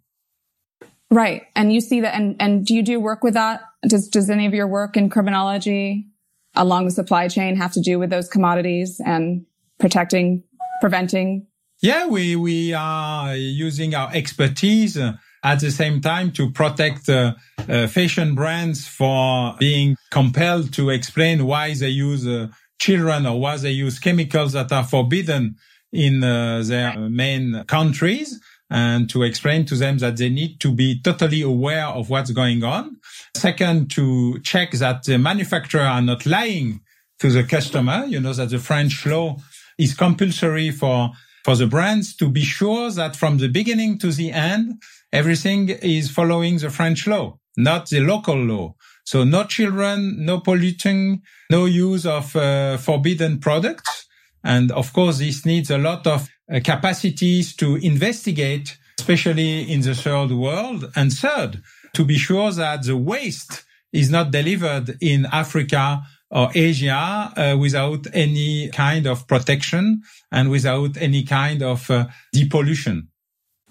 Right. 1.11 1.43
And 1.55 1.71
you 1.73 1.83
see 1.83 2.01
that 2.01 2.15
and, 2.15 2.37
and 2.41 2.65
do 2.65 2.75
you 2.75 2.83
do 2.83 2.99
work 2.99 3.23
with 3.23 3.35
that? 3.35 3.61
Does 3.87 4.09
does 4.09 4.31
any 4.31 4.47
of 4.47 4.55
your 4.55 4.67
work 4.67 4.97
in 4.97 5.11
criminology 5.11 6.07
along 6.55 6.87
the 6.87 6.91
supply 6.91 7.29
chain 7.29 7.57
have 7.57 7.73
to 7.73 7.81
do 7.81 7.99
with 7.99 8.09
those 8.09 8.29
commodities 8.29 9.01
and 9.05 9.45
protecting, 9.79 10.45
preventing? 10.81 11.47
Yeah, 11.83 12.07
we 12.07 12.35
we 12.37 12.73
are 12.73 13.37
using 13.37 13.95
our 13.95 14.11
expertise 14.15 14.97
uh, 14.97 15.15
at 15.43 15.61
the 15.61 15.71
same 15.71 16.01
time 16.01 16.31
to 16.33 16.51
protect 16.51 17.09
uh, 17.09 17.35
uh, 17.69 17.87
fashion 17.87 18.35
brands 18.35 18.87
for 18.87 19.55
being 19.59 19.97
compelled 20.11 20.73
to 20.75 20.91
explain 20.91 21.47
why 21.47 21.75
they 21.75 21.89
use 21.89 22.27
uh, 22.27 22.49
children 22.79 23.27
or 23.27 23.41
why 23.41 23.57
they 23.57 23.71
use 23.71 23.99
chemicals 23.99 24.53
that 24.53 24.71
are 24.73 24.85
forbidden 24.85 25.57
in 25.93 26.23
uh, 26.23 26.63
their 26.65 26.97
main 26.99 27.65
countries 27.65 28.41
and 28.71 29.11
to 29.11 29.23
explain 29.23 29.67
to 29.67 29.75
them 29.75 29.99
that 29.99 30.17
they 30.17 30.31
need 30.31 30.59
to 30.59 30.73
be 30.73 30.99
totally 31.03 31.43
aware 31.43 31.87
of 31.87 32.09
what's 32.09 32.31
going 32.31 32.65
on. 32.65 32.97
Second, 33.37 33.91
to 33.91 34.41
check 34.41 34.71
that 34.73 35.05
the 35.05 35.19
manufacturer 35.19 35.83
are 35.83 36.01
not 36.01 36.25
lying 36.25 36.81
to 37.19 37.31
the 37.31 37.45
customer. 37.45 38.05
You 38.07 38.21
know 38.21 38.33
that 38.33 38.49
the 38.49 38.59
French 38.59 39.05
law 39.05 39.37
is 39.77 39.95
compulsory 39.95 40.71
for 40.71 41.13
for 41.45 41.57
the 41.57 41.67
brands 41.67 42.15
to 42.17 42.29
be 42.29 42.43
sure 42.43 42.91
that 42.93 43.17
from 43.17 43.39
the 43.39 43.49
beginning 43.49 43.99
to 43.99 44.13
the 44.13 44.31
end, 44.31 44.81
everything 45.13 45.69
is 45.69 46.11
following 46.11 46.59
the 46.59 46.71
French 46.71 47.07
law, 47.07 47.39
not 47.57 47.89
the 47.89 48.01
local 48.01 48.37
law. 48.37 48.75
So 49.05 49.25
no 49.25 49.45
children, 49.45 50.25
no 50.25 50.41
polluting, 50.41 51.23
no 51.51 51.67
use 51.67 52.07
of 52.07 52.35
uh, 52.37 52.77
forbidden 52.79 53.41
products. 53.41 54.07
And 54.45 54.71
of 54.73 54.93
course, 54.93 55.19
this 55.19 55.45
needs 55.45 55.71
a 55.71 55.79
lot 55.79 56.07
of 56.07 56.29
uh, 56.53 56.61
capacities 56.65 57.55
to 57.57 57.77
investigate, 57.77 58.77
especially 58.99 59.71
in 59.73 59.81
the 59.83 59.95
third 59.95 60.31
world. 60.33 60.91
And 60.97 61.13
third, 61.13 61.63
to 61.95 62.05
be 62.05 62.17
sure 62.17 62.51
that 62.53 62.85
the 62.85 62.97
waste 62.97 63.65
is 63.93 64.11
not 64.11 64.31
delivered 64.31 64.97
in 65.01 65.27
Africa 65.27 66.03
or 66.31 66.51
Asia 66.55 67.33
uh, 67.37 67.57
without 67.59 68.07
any 68.15 68.71
kind 68.71 69.07
of 69.07 69.27
protection 69.29 70.03
and 70.31 70.51
without 70.51 70.97
any 70.97 71.25
kind 71.25 71.63
of 71.63 71.91
uh, 71.91 72.07
depollution. 72.35 73.09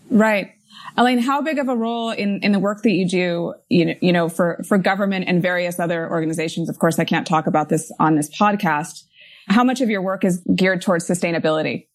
Right. 0.09 0.51
Alain, 0.97 1.19
how 1.19 1.41
big 1.41 1.57
of 1.57 1.69
a 1.69 1.75
role 1.75 2.11
in, 2.11 2.39
in 2.41 2.51
the 2.51 2.59
work 2.59 2.81
that 2.83 2.91
you 2.91 3.07
do, 3.07 3.53
you 3.69 3.85
know, 3.85 3.93
you 4.01 4.11
know, 4.11 4.29
for, 4.29 4.61
for 4.67 4.77
government 4.77 5.25
and 5.27 5.41
various 5.41 5.79
other 5.79 6.09
organizations? 6.09 6.69
Of 6.69 6.79
course, 6.79 6.99
I 6.99 7.05
can't 7.05 7.25
talk 7.25 7.47
about 7.47 7.69
this 7.69 7.91
on 7.99 8.15
this 8.15 8.29
podcast. 8.29 9.03
How 9.47 9.63
much 9.63 9.81
of 9.81 9.89
your 9.89 10.01
work 10.01 10.23
is 10.23 10.43
geared 10.55 10.81
towards 10.81 11.07
sustainability? 11.07 11.87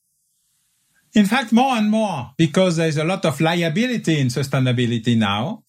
In 1.14 1.26
fact, 1.26 1.52
more 1.52 1.76
and 1.76 1.90
more, 1.90 2.32
because 2.36 2.76
there's 2.76 2.96
a 2.96 3.04
lot 3.04 3.24
of 3.24 3.40
liability 3.40 4.20
in 4.20 4.28
sustainability 4.28 5.16
now. 5.16 5.62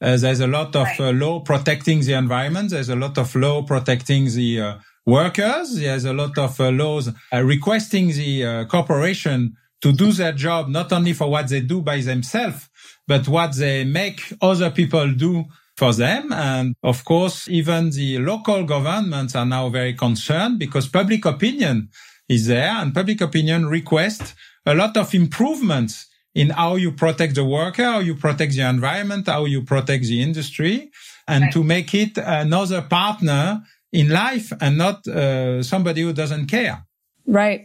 Uh, 0.00 0.16
there's 0.16 0.40
a 0.40 0.46
lot 0.46 0.74
of 0.76 0.86
right. 0.86 1.00
uh, 1.00 1.12
law 1.12 1.40
protecting 1.40 2.00
the 2.00 2.12
environment. 2.12 2.70
There's 2.70 2.88
a 2.88 2.96
lot 2.96 3.16
of 3.18 3.34
law 3.34 3.62
protecting 3.62 4.26
the 4.26 4.60
uh, 4.60 4.78
workers. 5.06 5.76
There's 5.76 6.04
a 6.04 6.12
lot 6.12 6.36
of 6.38 6.60
uh, 6.60 6.70
laws 6.70 7.10
uh, 7.32 7.42
requesting 7.42 8.08
the 8.08 8.44
uh, 8.44 8.64
corporation 8.66 9.56
to 9.80 9.92
do 9.92 10.12
their 10.12 10.32
job, 10.32 10.68
not 10.68 10.92
only 10.92 11.12
for 11.12 11.30
what 11.30 11.48
they 11.48 11.60
do 11.60 11.82
by 11.82 12.00
themselves, 12.00 12.68
but 13.06 13.28
what 13.28 13.56
they 13.56 13.84
make 13.84 14.32
other 14.40 14.70
people 14.70 15.12
do 15.12 15.44
for 15.76 15.92
them. 15.92 16.32
And 16.32 16.74
of 16.82 17.04
course, 17.04 17.48
even 17.48 17.90
the 17.90 18.18
local 18.18 18.64
governments 18.64 19.34
are 19.34 19.46
now 19.46 19.68
very 19.68 19.94
concerned 19.94 20.58
because 20.58 20.88
public 20.88 21.24
opinion 21.24 21.90
is 22.28 22.46
there 22.46 22.70
and 22.70 22.94
public 22.94 23.20
opinion 23.20 23.66
requests 23.66 24.34
a 24.66 24.74
lot 24.74 24.96
of 24.96 25.14
improvements 25.14 26.06
in 26.34 26.50
how 26.50 26.76
you 26.76 26.92
protect 26.92 27.34
the 27.34 27.44
worker, 27.44 27.84
how 27.84 28.00
you 28.00 28.14
protect 28.14 28.54
the 28.54 28.62
environment, 28.62 29.28
how 29.28 29.44
you 29.44 29.62
protect 29.62 30.04
the 30.04 30.20
industry, 30.20 30.90
and 31.28 31.44
right. 31.44 31.52
to 31.52 31.62
make 31.62 31.94
it 31.94 32.18
another 32.18 32.82
partner 32.82 33.62
in 33.92 34.08
life 34.08 34.52
and 34.60 34.76
not 34.76 35.06
uh, 35.06 35.62
somebody 35.62 36.02
who 36.02 36.12
doesn't 36.12 36.46
care. 36.46 36.84
Right. 37.26 37.64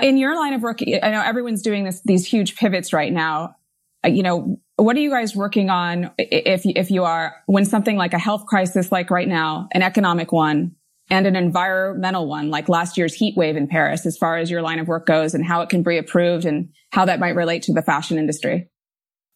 In 0.00 0.16
your 0.16 0.36
line 0.36 0.54
of 0.54 0.62
work, 0.62 0.80
I 0.82 1.10
know 1.10 1.22
everyone's 1.22 1.62
doing 1.62 1.84
this, 1.84 2.00
these 2.04 2.26
huge 2.26 2.56
pivots 2.56 2.92
right 2.92 3.12
now. 3.12 3.56
Uh, 4.04 4.08
you 4.08 4.22
know, 4.22 4.58
what 4.76 4.96
are 4.96 5.00
you 5.00 5.10
guys 5.10 5.36
working 5.36 5.70
on 5.70 6.10
if, 6.18 6.62
if 6.64 6.90
you 6.90 7.04
are, 7.04 7.36
when 7.46 7.64
something 7.64 7.96
like 7.96 8.12
a 8.12 8.18
health 8.18 8.46
crisis 8.46 8.90
like 8.90 9.10
right 9.10 9.28
now, 9.28 9.68
an 9.72 9.82
economic 9.82 10.32
one, 10.32 10.74
and 11.10 11.26
an 11.26 11.36
environmental 11.36 12.26
one 12.26 12.50
like 12.50 12.68
last 12.68 12.96
year's 12.96 13.14
heat 13.14 13.36
wave 13.36 13.56
in 13.56 13.68
Paris 13.68 14.06
as 14.06 14.16
far 14.16 14.36
as 14.36 14.50
your 14.50 14.62
line 14.62 14.78
of 14.78 14.88
work 14.88 15.06
goes 15.06 15.34
and 15.34 15.44
how 15.44 15.60
it 15.60 15.68
can 15.68 15.82
be 15.82 15.98
approved 15.98 16.44
and 16.44 16.70
how 16.90 17.04
that 17.04 17.20
might 17.20 17.36
relate 17.36 17.62
to 17.62 17.72
the 17.72 17.82
fashion 17.82 18.18
industry? 18.18 18.68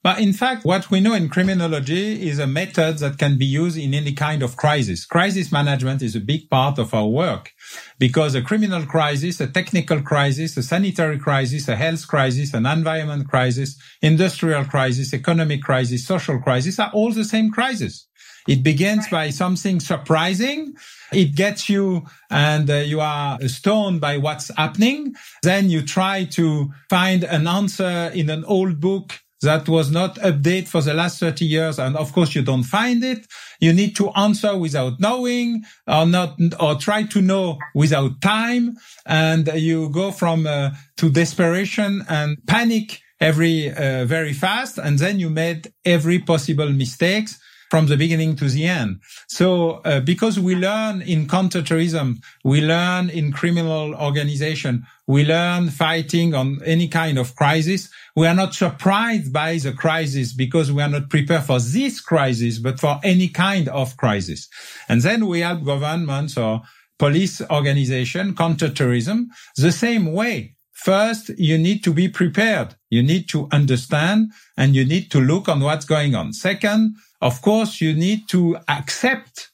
But 0.02 0.20
in 0.20 0.32
fact, 0.32 0.64
what 0.64 0.90
we 0.92 1.00
know 1.00 1.14
in 1.14 1.28
criminology 1.28 2.28
is 2.28 2.38
a 2.38 2.46
method 2.46 2.98
that 2.98 3.18
can 3.18 3.36
be 3.36 3.44
used 3.44 3.76
in 3.76 3.94
any 3.94 4.12
kind 4.12 4.44
of 4.44 4.56
crisis. 4.56 5.04
Crisis 5.04 5.50
management 5.50 6.02
is 6.02 6.14
a 6.14 6.20
big 6.20 6.48
part 6.48 6.78
of 6.78 6.94
our 6.94 7.08
work 7.08 7.52
because 7.98 8.36
a 8.36 8.42
criminal 8.42 8.86
crisis, 8.86 9.40
a 9.40 9.48
technical 9.48 10.00
crisis, 10.00 10.56
a 10.56 10.62
sanitary 10.62 11.18
crisis, 11.18 11.66
a 11.66 11.74
health 11.74 12.06
crisis, 12.06 12.54
an 12.54 12.64
environment 12.64 13.28
crisis, 13.28 13.76
industrial 14.00 14.64
crisis, 14.64 15.12
economic 15.12 15.62
crisis, 15.62 16.06
social 16.06 16.38
crisis 16.38 16.78
are 16.78 16.92
all 16.94 17.12
the 17.12 17.24
same 17.24 17.50
crisis. 17.50 18.06
It 18.46 18.62
begins 18.62 19.08
by 19.08 19.30
something 19.30 19.80
surprising. 19.80 20.74
It 21.12 21.34
gets 21.34 21.68
you 21.68 22.06
and 22.30 22.70
uh, 22.70 22.76
you 22.76 23.00
are 23.00 23.38
stoned 23.48 24.00
by 24.00 24.16
what's 24.16 24.50
happening. 24.56 25.16
Then 25.42 25.68
you 25.68 25.82
try 25.82 26.24
to 26.32 26.70
find 26.88 27.24
an 27.24 27.46
answer 27.46 28.10
in 28.14 28.30
an 28.30 28.44
old 28.44 28.80
book 28.80 29.20
that 29.42 29.68
was 29.68 29.90
not 29.90 30.16
updated 30.16 30.68
for 30.68 30.80
the 30.82 30.94
last 30.94 31.20
30 31.20 31.44
years. 31.44 31.78
And 31.78 31.96
of 31.96 32.12
course, 32.12 32.34
you 32.34 32.42
don't 32.42 32.64
find 32.64 33.04
it. 33.04 33.26
You 33.60 33.72
need 33.72 33.94
to 33.96 34.10
answer 34.10 34.56
without 34.56 34.98
knowing 34.98 35.64
or 35.86 36.06
not, 36.06 36.38
or 36.60 36.74
try 36.74 37.04
to 37.04 37.20
know 37.20 37.58
without 37.74 38.20
time. 38.20 38.76
And 39.06 39.48
you 39.54 39.90
go 39.90 40.10
from 40.10 40.46
uh, 40.46 40.70
to 40.96 41.10
desperation 41.10 42.04
and 42.08 42.38
panic 42.46 43.00
every 43.20 43.70
uh, 43.70 44.04
very 44.04 44.32
fast. 44.32 44.78
And 44.78 44.98
then 44.98 45.20
you 45.20 45.30
made 45.30 45.72
every 45.84 46.18
possible 46.18 46.70
mistakes 46.70 47.38
from 47.70 47.86
the 47.86 47.96
beginning 47.96 48.34
to 48.36 48.48
the 48.48 48.64
end. 48.64 49.00
So 49.28 49.82
uh, 49.84 50.00
because 50.00 50.40
we 50.40 50.54
learn 50.54 51.02
in 51.02 51.28
counterterrorism, 51.28 52.20
we 52.44 52.60
learn 52.62 53.10
in 53.10 53.32
criminal 53.32 53.94
organization, 53.94 54.86
we 55.08 55.24
learn 55.24 55.70
fighting 55.70 56.34
on 56.34 56.60
any 56.66 56.86
kind 56.86 57.18
of 57.18 57.34
crisis. 57.34 57.88
We 58.14 58.26
are 58.26 58.34
not 58.34 58.54
surprised 58.54 59.32
by 59.32 59.56
the 59.56 59.72
crisis 59.72 60.34
because 60.34 60.70
we 60.70 60.82
are 60.82 60.88
not 60.88 61.08
prepared 61.08 61.44
for 61.44 61.58
this 61.58 61.98
crisis, 61.98 62.58
but 62.58 62.78
for 62.78 63.00
any 63.02 63.28
kind 63.28 63.68
of 63.68 63.96
crisis. 63.96 64.48
And 64.86 65.00
then 65.00 65.26
we 65.26 65.40
help 65.40 65.64
governments 65.64 66.36
or 66.36 66.60
police 66.98 67.40
organization, 67.50 68.36
counterterrorism, 68.36 69.30
the 69.56 69.72
same 69.72 70.12
way. 70.12 70.56
First, 70.72 71.30
you 71.38 71.56
need 71.56 71.82
to 71.84 71.92
be 71.94 72.08
prepared. 72.08 72.76
You 72.90 73.02
need 73.02 73.30
to 73.30 73.48
understand 73.50 74.32
and 74.58 74.74
you 74.74 74.84
need 74.84 75.10
to 75.12 75.20
look 75.20 75.48
on 75.48 75.60
what's 75.60 75.86
going 75.86 76.14
on. 76.14 76.34
Second, 76.34 76.96
of 77.22 77.40
course, 77.40 77.80
you 77.80 77.94
need 77.94 78.28
to 78.28 78.58
accept 78.68 79.50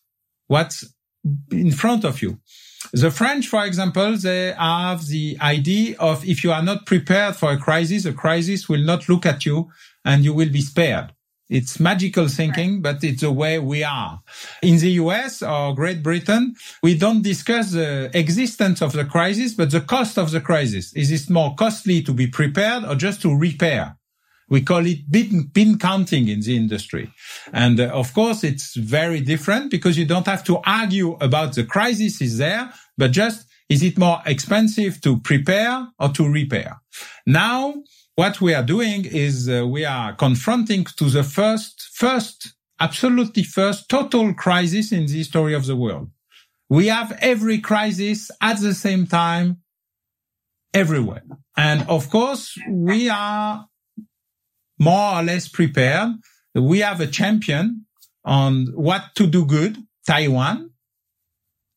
what's 0.49 0.85
in 1.53 1.71
front 1.71 2.05
of 2.05 2.21
you. 2.21 2.41
The 2.93 3.11
French, 3.11 3.49
for 3.49 3.65
example, 3.65 4.17
they 4.17 4.53
have 4.53 5.07
the 5.07 5.37
idea 5.41 5.97
of 5.99 6.25
if 6.25 6.45
you 6.45 6.53
are 6.53 6.63
not 6.63 6.87
prepared 6.87 7.37
for 7.37 7.53
a 7.53 7.59
crisis, 7.59 8.05
a 8.05 8.13
crisis 8.13 8.69
will 8.69 8.83
not 8.83 9.09
look 9.09 9.27
at 9.27 9.47
you 9.47 9.71
and 10.05 10.25
you 10.25 10.35
will 10.35 10.51
be 10.51 10.61
spared. 10.61 11.13
It's 11.51 11.79
magical 11.79 12.29
thinking, 12.29 12.81
but 12.81 13.05
it's 13.05 13.21
the 13.21 13.31
way 13.31 13.59
we 13.59 13.85
are. 13.85 14.21
In 14.63 14.79
the 14.79 14.93
US 14.93 15.43
or 15.43 15.75
Great 15.75 16.03
Britain, 16.03 16.55
we 16.83 16.97
don't 16.97 17.23
discuss 17.23 17.73
the 17.73 18.11
existence 18.15 18.81
of 18.81 18.93
the 18.93 19.05
crisis, 19.05 19.53
but 19.53 19.71
the 19.71 19.83
cost 19.83 20.19
of 20.19 20.31
the 20.31 20.41
crisis. 20.41 20.93
Is 20.95 21.11
it 21.11 21.31
more 21.31 21.55
costly 21.55 22.03
to 22.03 22.13
be 22.13 22.27
prepared 22.27 22.85
or 22.85 22.95
just 22.95 23.21
to 23.23 23.37
repair? 23.37 23.97
We 24.49 24.61
call 24.61 24.87
it 24.87 25.11
bin, 25.11 25.51
bin 25.53 25.79
counting 25.79 26.29
in 26.29 26.41
the 26.41 26.57
industry. 26.57 27.11
And 27.53 27.81
uh, 27.81 27.85
of 27.85 28.13
course, 28.13 28.45
it's 28.45 28.77
very 28.77 29.21
different 29.21 29.71
because 29.71 29.97
you 29.99 30.05
don't 30.05 30.27
have 30.27 30.45
to 30.45 30.61
argue 30.67 31.15
about 31.21 31.55
the 31.55 31.65
crisis 31.65 32.21
is 32.21 32.39
there, 32.39 32.73
but 32.99 33.11
just 33.11 33.47
is 33.69 33.83
it 33.83 33.99
more 33.99 34.21
expensive 34.27 35.01
to 35.01 35.19
prepare 35.21 35.89
or 35.99 36.09
to 36.11 36.29
repair? 36.29 36.81
Now, 37.27 37.75
what 38.17 38.41
we 38.41 38.55
are 38.55 38.63
doing 38.63 39.05
is 39.05 39.49
uh, 39.49 39.67
we 39.67 39.85
are 39.85 40.15
confronting 40.15 40.85
to 40.85 41.05
the 41.07 41.25
first, 41.25 41.91
first, 41.95 42.55
absolutely 42.79 43.43
first 43.43 43.89
total 43.89 44.35
crisis 44.35 44.93
in 44.93 45.07
the 45.07 45.15
history 45.15 45.55
of 45.55 45.67
the 45.67 45.77
world. 45.77 46.11
We 46.69 46.89
have 46.89 47.17
every 47.21 47.59
crisis 47.59 48.31
at 48.41 48.61
the 48.61 48.75
same 48.75 49.07
time 49.07 49.59
everywhere. 50.73 51.23
And 51.57 51.89
of 51.89 52.11
course, 52.11 52.57
we 52.69 53.09
are 53.09 53.67
more 54.79 55.17
or 55.17 55.23
less 55.23 55.49
prepared. 55.49 56.11
We 56.55 56.81
have 56.81 57.01
a 57.01 57.07
champion 57.07 57.87
on 58.25 58.67
what 58.75 59.15
to 59.17 59.27
do 59.27 59.45
good, 59.45 59.79
Taiwan. 60.07 60.71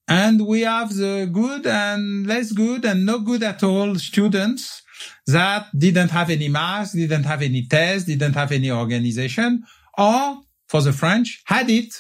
And 0.08 0.48
we 0.48 0.62
have 0.62 0.96
the 0.96 1.30
good 1.32 1.68
and 1.68 2.26
less 2.26 2.54
good 2.54 2.86
and 2.86 3.06
no 3.06 3.20
good 3.20 3.44
at 3.44 3.62
all 3.62 3.96
students 3.96 4.82
that 5.26 5.68
didn't 5.78 6.12
have 6.12 6.30
any 6.30 6.48
mask, 6.48 6.94
didn't 6.94 7.26
have 7.26 7.42
any 7.42 7.66
test, 7.66 8.08
didn't 8.08 8.34
have 8.34 8.52
any 8.52 8.72
organization, 8.72 9.64
or 9.98 10.42
for 10.70 10.82
the 10.82 10.94
French, 10.94 11.44
had 11.46 11.70
it 11.70 11.94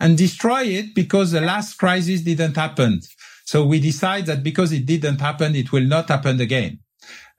and 0.00 0.16
destroy 0.16 0.62
it 0.62 0.94
because 0.94 1.32
the 1.32 1.40
last 1.40 1.74
crisis 1.78 2.20
didn't 2.20 2.56
happen. 2.56 3.00
So 3.44 3.66
we 3.66 3.80
decide 3.80 4.26
that 4.26 4.42
because 4.42 4.72
it 4.72 4.86
didn't 4.86 5.20
happen, 5.20 5.56
it 5.56 5.72
will 5.72 5.84
not 5.84 6.08
happen 6.08 6.40
again. 6.40 6.78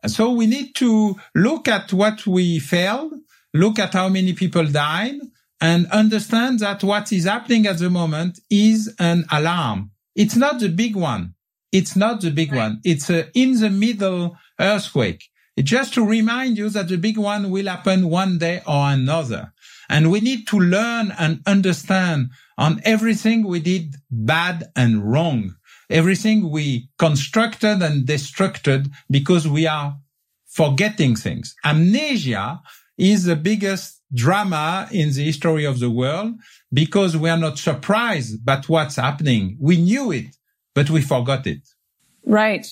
So 0.08 0.32
we 0.32 0.48
need 0.48 0.75
to 0.75 1.15
look 1.36 1.68
at 1.68 1.91
what 1.91 2.25
we 2.25 2.60
failed, 2.60 3.13
look 3.53 3.79
at 3.79 3.94
how 3.94 4.10
many 4.10 4.34
people 4.34 4.65
died, 4.65 5.20
and 5.62 5.88
understand 5.88 6.60
that 6.60 6.84
what 6.84 7.12
is 7.12 7.25
happening 7.25 7.68
at 7.68 7.79
the 7.79 7.89
moment 7.89 8.39
is 8.50 8.94
an 9.00 9.25
alarm. 9.32 9.91
It's 10.15 10.36
not 10.36 10.60
the 10.60 10.70
big 10.70 10.96
one. 10.96 11.36
It's 11.72 11.96
not 11.96 12.22
the 12.22 12.32
big 12.32 12.51
right. 12.51 12.58
one. 12.60 12.82
It's 12.84 13.10
a 13.10 13.29
in 13.38 13.60
the 13.60 13.70
middle 13.70 14.38
earthquake. 14.60 15.29
Just 15.60 15.94
to 15.96 16.06
remind 16.06 16.58
you 16.58 16.70
that 16.70 16.88
the 16.88 16.98
big 16.98 17.18
one 17.18 17.50
will 17.50 17.68
happen 17.68 18.10
one 18.10 18.38
day 18.38 18.62
or 18.65 18.89
another. 18.89 19.51
And 19.89 20.10
we 20.10 20.22
need 20.22 20.48
to 20.48 20.60
learn 20.60 21.13
and 21.20 21.41
understand 21.46 22.29
on 22.58 22.79
everything 22.86 23.46
we 23.46 23.60
did 23.60 23.96
bad 24.10 24.72
and 24.75 25.12
wrong 25.12 25.56
everything 25.89 26.50
we 26.50 26.89
constructed 26.98 27.81
and 27.81 28.05
destructed 28.05 28.91
because 29.10 29.48
we 29.48 29.67
are 29.67 29.98
forgetting 30.48 31.15
things. 31.15 31.55
Amnesia 31.63 32.62
is 32.98 33.25
the 33.25 33.36
biggest 33.36 34.01
drama 34.13 34.88
in 34.91 35.12
the 35.13 35.24
history 35.24 35.65
of 35.65 35.79
the 35.79 35.89
world 35.89 36.34
because 36.74 37.15
we 37.15 37.29
are 37.29 37.38
not 37.38 37.58
surprised 37.58 38.43
by 38.46 38.62
what's 38.67 38.96
happening. 38.96 39.58
We 39.60 39.77
knew 39.77 40.12
it, 40.12 40.36
but 40.74 40.89
we 40.89 41.01
forgot 41.01 41.48
it. 41.48 41.67
Right. 42.25 42.65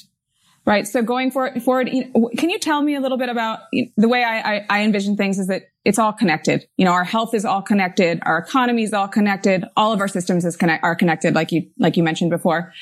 Right. 0.65 0.85
So 0.85 1.01
going 1.01 1.31
forward, 1.31 1.63
forward 1.63 1.89
can 2.37 2.49
you 2.49 2.59
tell 2.59 2.81
me 2.81 2.95
a 2.95 2.99
little 2.99 3.17
bit 3.17 3.29
about 3.29 3.59
the 3.95 4.09
way 4.09 4.21
I, 4.21 4.39
I, 4.55 4.65
I, 4.69 4.83
envision 4.83 5.15
things 5.15 5.39
is 5.39 5.47
that 5.47 5.69
it's 5.85 5.97
all 5.97 6.11
connected. 6.11 6.67
You 6.75 6.83
know, 6.83 6.91
our 6.91 7.05
health 7.05 7.33
is 7.33 7.45
all 7.45 7.61
connected. 7.61 8.19
Our 8.23 8.39
economy 8.39 8.83
is 8.83 8.91
all 8.91 9.07
connected. 9.07 9.63
All 9.77 9.93
of 9.93 10.01
our 10.01 10.09
systems 10.09 10.43
is 10.43 10.57
connect, 10.57 10.83
are 10.83 10.93
connected, 10.93 11.35
like 11.35 11.53
you, 11.53 11.69
like 11.79 11.95
you 11.95 12.03
mentioned 12.03 12.31
before. 12.31 12.73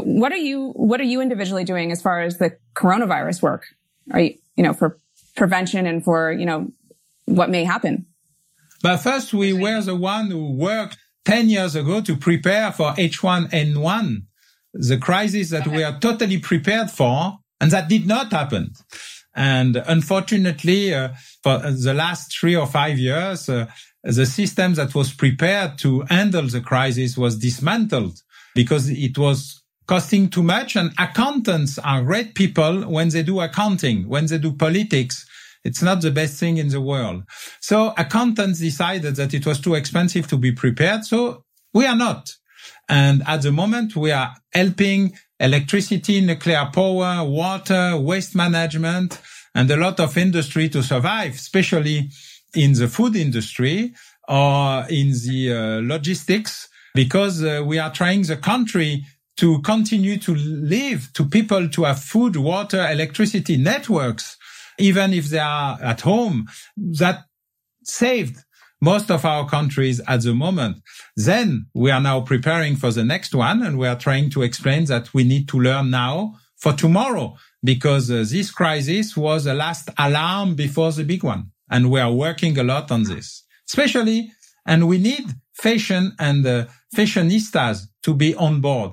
What 0.00 0.32
are 0.32 0.36
you, 0.36 0.70
what 0.72 1.00
are 1.00 1.04
you 1.04 1.20
individually 1.20 1.64
doing 1.64 1.92
as 1.92 2.02
far 2.02 2.20
as 2.20 2.38
the 2.38 2.56
coronavirus 2.74 3.42
work? 3.42 3.66
Are 4.12 4.20
you, 4.20 4.34
you 4.56 4.64
know, 4.64 4.72
for 4.72 4.98
prevention 5.36 5.86
and 5.86 6.04
for, 6.04 6.32
you 6.32 6.46
know, 6.46 6.70
what 7.26 7.50
may 7.50 7.64
happen? 7.64 8.06
But 8.82 8.98
first, 8.98 9.32
we 9.34 9.52
were 9.52 9.80
the 9.80 9.96
one 9.96 10.30
who 10.30 10.52
worked 10.52 10.98
10 11.24 11.48
years 11.48 11.74
ago 11.74 12.00
to 12.00 12.16
prepare 12.16 12.72
for 12.72 12.92
H1N1, 12.92 14.22
the 14.74 14.98
crisis 14.98 15.50
that 15.50 15.66
okay. 15.66 15.76
we 15.76 15.82
are 15.82 15.98
totally 15.98 16.38
prepared 16.38 16.90
for, 16.90 17.38
and 17.60 17.70
that 17.72 17.88
did 17.88 18.06
not 18.06 18.32
happen. 18.32 18.72
And 19.34 19.76
unfortunately, 19.76 20.94
uh, 20.94 21.10
for 21.42 21.58
the 21.58 21.94
last 21.94 22.38
three 22.38 22.56
or 22.56 22.66
five 22.66 22.98
years, 22.98 23.48
uh, 23.48 23.66
the 24.02 24.24
system 24.24 24.74
that 24.74 24.94
was 24.94 25.12
prepared 25.12 25.78
to 25.78 26.02
handle 26.08 26.46
the 26.46 26.60
crisis 26.60 27.18
was 27.18 27.36
dismantled 27.36 28.22
because 28.54 28.88
it 28.88 29.18
was 29.18 29.62
costing 29.86 30.28
too 30.28 30.42
much. 30.42 30.76
And 30.76 30.92
accountants 30.98 31.78
are 31.78 32.02
great 32.02 32.34
people 32.34 32.82
when 32.82 33.08
they 33.08 33.22
do 33.22 33.40
accounting, 33.40 34.08
when 34.08 34.26
they 34.26 34.38
do 34.38 34.52
politics. 34.52 35.26
It's 35.64 35.82
not 35.82 36.00
the 36.00 36.10
best 36.10 36.38
thing 36.38 36.58
in 36.58 36.68
the 36.68 36.80
world. 36.80 37.24
So 37.60 37.92
accountants 37.98 38.60
decided 38.60 39.16
that 39.16 39.34
it 39.34 39.46
was 39.46 39.60
too 39.60 39.74
expensive 39.74 40.28
to 40.28 40.36
be 40.36 40.52
prepared. 40.52 41.04
So 41.04 41.44
we 41.74 41.86
are 41.86 41.96
not. 41.96 42.30
And 42.88 43.22
at 43.26 43.42
the 43.42 43.52
moment, 43.52 43.96
we 43.96 44.12
are 44.12 44.34
helping 44.52 45.14
electricity, 45.40 46.20
nuclear 46.20 46.70
power, 46.72 47.24
water, 47.24 47.96
waste 47.96 48.34
management, 48.34 49.20
and 49.54 49.70
a 49.70 49.76
lot 49.76 49.98
of 50.00 50.16
industry 50.16 50.68
to 50.68 50.82
survive, 50.82 51.34
especially 51.34 52.10
in 52.54 52.72
the 52.74 52.88
food 52.88 53.16
industry 53.16 53.92
or 54.28 54.84
in 54.88 55.10
the 55.10 55.52
uh, 55.52 55.80
logistics, 55.82 56.68
because 56.94 57.42
uh, 57.42 57.62
we 57.64 57.78
are 57.78 57.92
trying 57.92 58.22
the 58.22 58.36
country 58.36 59.04
to 59.36 59.60
continue 59.62 60.16
to 60.18 60.34
live, 60.34 61.12
to 61.12 61.24
people 61.24 61.68
to 61.68 61.84
have 61.84 62.00
food, 62.00 62.36
water, 62.36 62.86
electricity 62.90 63.56
networks, 63.56 64.36
even 64.78 65.12
if 65.12 65.26
they 65.26 65.38
are 65.38 65.78
at 65.82 66.00
home, 66.02 66.46
that 66.76 67.24
saved 67.84 68.38
most 68.80 69.10
of 69.10 69.24
our 69.24 69.48
countries 69.48 70.00
at 70.06 70.22
the 70.22 70.34
moment. 70.34 70.82
Then 71.16 71.66
we 71.74 71.90
are 71.90 72.00
now 72.00 72.20
preparing 72.20 72.76
for 72.76 72.90
the 72.90 73.04
next 73.04 73.34
one 73.34 73.62
and 73.62 73.78
we 73.78 73.86
are 73.86 73.98
trying 73.98 74.30
to 74.30 74.42
explain 74.42 74.84
that 74.86 75.12
we 75.14 75.24
need 75.24 75.48
to 75.48 75.60
learn 75.60 75.90
now 75.90 76.34
for 76.56 76.72
tomorrow 76.72 77.36
because 77.64 78.10
uh, 78.10 78.24
this 78.28 78.50
crisis 78.50 79.16
was 79.16 79.46
a 79.46 79.54
last 79.54 79.88
alarm 79.98 80.54
before 80.54 80.92
the 80.92 81.04
big 81.04 81.22
one. 81.22 81.50
And 81.70 81.90
we 81.90 82.00
are 82.00 82.12
working 82.12 82.58
a 82.58 82.62
lot 82.62 82.90
on 82.92 83.02
this, 83.04 83.44
especially, 83.68 84.30
and 84.66 84.86
we 84.86 84.98
need 84.98 85.26
fashion 85.54 86.12
and 86.18 86.46
uh, 86.46 86.66
fashionistas 86.94 87.88
to 88.02 88.14
be 88.14 88.34
on 88.36 88.60
board 88.60 88.92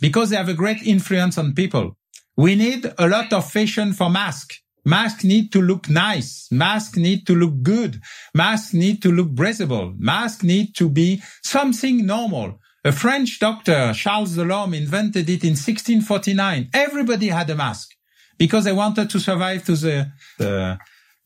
because 0.00 0.30
they 0.30 0.36
have 0.36 0.48
a 0.48 0.54
great 0.54 0.82
influence 0.82 1.38
on 1.38 1.54
people. 1.54 1.96
We 2.36 2.54
need 2.54 2.92
a 2.98 3.08
lot 3.08 3.32
of 3.32 3.50
fashion 3.50 3.92
for 3.92 4.08
masks. 4.08 4.60
Masks 4.84 5.24
need 5.24 5.52
to 5.52 5.60
look 5.60 5.88
nice. 5.90 6.48
Masks 6.50 6.96
need 6.96 7.26
to 7.26 7.34
look 7.34 7.62
good. 7.62 8.00
Masks 8.34 8.72
need 8.72 9.02
to 9.02 9.12
look 9.12 9.28
breathable. 9.28 9.94
Masks 9.98 10.42
need 10.42 10.74
to 10.76 10.88
be 10.88 11.22
something 11.42 12.06
normal. 12.06 12.58
A 12.82 12.92
French 12.92 13.38
doctor, 13.38 13.92
Charles 13.94 14.36
Delorme, 14.36 14.78
invented 14.78 15.28
it 15.28 15.44
in 15.44 15.50
1649. 15.50 16.70
Everybody 16.72 17.28
had 17.28 17.50
a 17.50 17.54
mask 17.54 17.90
because 18.38 18.64
they 18.64 18.72
wanted 18.72 19.10
to 19.10 19.20
survive 19.20 19.64
to 19.64 19.76
the, 19.76 20.10
the 20.38 20.78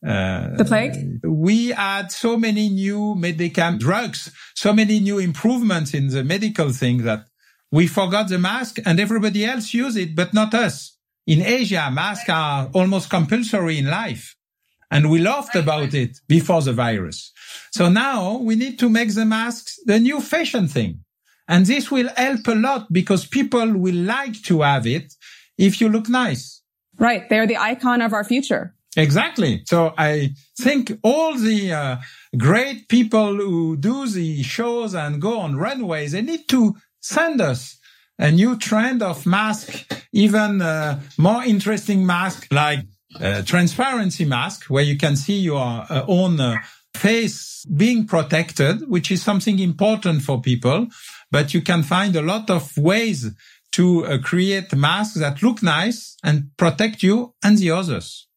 uh, 0.05 0.55
the 0.55 0.65
plague? 0.65 1.21
We 1.23 1.69
had 1.69 2.11
so 2.11 2.37
many 2.37 2.69
new 2.69 3.15
medical 3.15 3.77
drugs, 3.77 4.31
so 4.53 4.73
many 4.73 4.99
new 4.99 5.17
improvements 5.17 5.93
in 5.93 6.09
the 6.09 6.23
medical 6.23 6.71
thing 6.71 7.03
that 7.03 7.25
we 7.71 7.87
forgot 7.87 8.29
the 8.29 8.39
mask 8.39 8.79
and 8.85 8.99
everybody 8.99 9.45
else 9.45 9.73
use 9.73 9.95
it, 9.95 10.15
but 10.15 10.33
not 10.33 10.53
us. 10.53 10.97
In 11.27 11.41
Asia, 11.41 11.89
masks 11.91 12.29
are 12.29 12.69
almost 12.73 13.09
compulsory 13.09 13.79
in 13.79 13.87
life. 13.87 14.35
And 14.91 15.09
we 15.09 15.19
laughed 15.19 15.55
about 15.55 15.93
it 15.93 16.19
before 16.27 16.61
the 16.61 16.73
virus. 16.73 17.31
So 17.71 17.89
now 17.89 18.37
we 18.37 18.55
need 18.55 18.77
to 18.79 18.89
make 18.89 19.13
the 19.13 19.25
masks 19.25 19.79
the 19.85 19.99
new 19.99 20.21
fashion 20.21 20.67
thing. 20.67 20.99
And 21.47 21.65
this 21.65 21.91
will 21.91 22.09
help 22.15 22.47
a 22.47 22.55
lot 22.55 22.91
because 22.91 23.25
people 23.25 23.73
will 23.73 23.95
like 23.95 24.41
to 24.43 24.61
have 24.61 24.87
it 24.87 25.13
if 25.57 25.81
you 25.81 25.89
look 25.89 26.07
nice. 26.09 26.61
Right. 26.97 27.27
They're 27.29 27.47
the 27.47 27.57
icon 27.57 28.01
of 28.01 28.13
our 28.13 28.23
future. 28.23 28.75
Exactly. 28.97 29.63
So 29.65 29.93
I 29.97 30.33
think 30.57 30.97
all 31.03 31.37
the 31.37 31.73
uh, 31.73 31.97
great 32.37 32.87
people 32.87 33.35
who 33.35 33.75
do 33.75 34.07
the 34.07 34.41
shows 34.43 34.95
and 34.95 35.21
go 35.21 35.39
on 35.39 35.57
runways, 35.57 36.13
they 36.13 36.21
need 36.21 36.47
to 36.49 36.75
send 37.05 37.39
us 37.39 37.77
a 38.17 38.31
new 38.31 38.57
trend 38.57 39.03
of 39.03 39.25
mask, 39.25 39.69
even 40.11 40.61
uh, 40.61 40.99
more 41.17 41.43
interesting 41.43 42.05
mask 42.05 42.47
like 42.51 42.79
uh, 43.19 43.41
transparency 43.43 44.25
mask, 44.25 44.65
where 44.65 44.83
you 44.83 44.97
can 44.97 45.15
see 45.15 45.39
your 45.39 45.85
uh, 45.89 46.05
own 46.07 46.39
uh, 46.39 46.57
face 46.95 47.65
being 47.65 48.07
protected, 48.07 48.89
which 48.89 49.11
is 49.11 49.21
something 49.21 49.59
important 49.59 50.23
for 50.23 50.41
people. 50.41 50.87
But 51.31 51.53
you 51.53 51.61
can 51.61 51.83
find 51.83 52.15
a 52.15 52.21
lot 52.21 52.49
of 52.49 52.75
ways 52.77 53.31
to 53.73 54.05
uh, 54.05 54.17
create 54.19 54.73
masks 54.73 55.19
that 55.19 55.43
look 55.43 55.61
nice 55.61 56.17
and 56.23 56.51
protect 56.57 57.03
you 57.03 57.35
and 57.43 57.57
the 57.57 57.71
others. 57.71 58.27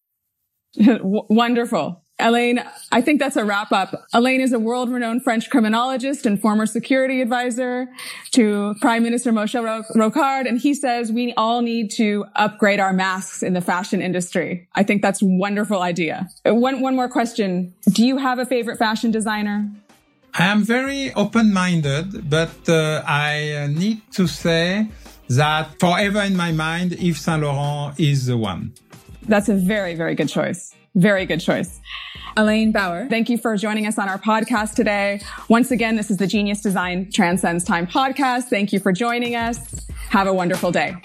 Wonderful. 0.76 2.02
Alain, 2.20 2.60
I 2.90 3.00
think 3.00 3.20
that's 3.20 3.36
a 3.36 3.44
wrap 3.44 3.70
up. 3.70 4.06
Alain 4.12 4.40
is 4.40 4.52
a 4.52 4.58
world 4.58 4.90
renowned 4.90 5.22
French 5.22 5.50
criminologist 5.50 6.26
and 6.26 6.40
former 6.40 6.66
security 6.66 7.20
advisor 7.20 7.86
to 8.32 8.74
Prime 8.80 9.04
Minister 9.04 9.30
Michel 9.30 9.62
Rocard. 9.62 10.48
And 10.48 10.58
he 10.58 10.74
says 10.74 11.12
we 11.12 11.32
all 11.36 11.62
need 11.62 11.92
to 11.92 12.24
upgrade 12.34 12.80
our 12.80 12.92
masks 12.92 13.42
in 13.42 13.52
the 13.52 13.60
fashion 13.60 14.02
industry. 14.02 14.68
I 14.74 14.82
think 14.82 15.00
that's 15.00 15.22
a 15.22 15.26
wonderful 15.26 15.80
idea. 15.80 16.28
Uh, 16.44 16.54
one, 16.56 16.80
one 16.80 16.96
more 16.96 17.08
question. 17.08 17.72
Do 17.92 18.04
you 18.04 18.16
have 18.16 18.40
a 18.40 18.46
favorite 18.46 18.78
fashion 18.78 19.12
designer? 19.12 19.70
I 20.34 20.46
am 20.46 20.64
very 20.64 21.12
open 21.14 21.52
minded, 21.52 22.28
but 22.28 22.68
uh, 22.68 23.02
I 23.06 23.52
uh, 23.52 23.66
need 23.68 24.02
to 24.12 24.26
say 24.26 24.88
that 25.28 25.78
forever 25.78 26.22
in 26.22 26.36
my 26.36 26.50
mind, 26.52 26.92
Yves 26.94 27.20
Saint 27.20 27.42
Laurent 27.42 27.98
is 27.98 28.26
the 28.26 28.36
one. 28.36 28.72
That's 29.22 29.48
a 29.48 29.54
very, 29.54 29.94
very 29.94 30.14
good 30.14 30.28
choice. 30.28 30.74
Very 30.94 31.26
good 31.26 31.40
choice. 31.40 31.80
Alain 32.36 32.72
Bauer, 32.72 33.06
thank 33.08 33.28
you 33.28 33.38
for 33.38 33.56
joining 33.56 33.86
us 33.86 33.98
on 33.98 34.08
our 34.08 34.18
podcast 34.18 34.74
today. 34.74 35.20
Once 35.48 35.70
again, 35.70 35.96
this 35.96 36.10
is 36.10 36.16
the 36.16 36.26
Genius 36.26 36.60
Design 36.60 37.10
Transcends 37.10 37.64
Time 37.64 37.86
podcast. 37.86 38.44
Thank 38.44 38.72
you 38.72 38.80
for 38.80 38.92
joining 38.92 39.34
us. 39.34 39.86
Have 40.10 40.26
a 40.26 40.32
wonderful 40.32 40.70
day. 40.70 40.96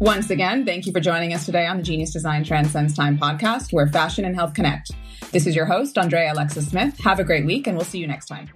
Once 0.00 0.30
again, 0.30 0.66
thank 0.66 0.84
you 0.84 0.92
for 0.92 1.00
joining 1.00 1.32
us 1.32 1.46
today 1.46 1.66
on 1.66 1.76
the 1.76 1.82
Genius 1.82 2.12
Design 2.12 2.44
Transcends 2.44 2.94
Time 2.94 3.16
podcast, 3.16 3.72
where 3.72 3.86
fashion 3.86 4.24
and 4.24 4.34
health 4.34 4.52
connect. 4.52 4.90
This 5.30 5.46
is 5.46 5.54
your 5.54 5.66
host, 5.66 5.96
Andrea 5.96 6.32
Alexis 6.32 6.68
Smith. 6.68 6.98
Have 7.00 7.20
a 7.20 7.24
great 7.24 7.46
week, 7.46 7.66
and 7.66 7.76
we'll 7.76 7.86
see 7.86 7.98
you 7.98 8.06
next 8.06 8.26
time. 8.26 8.50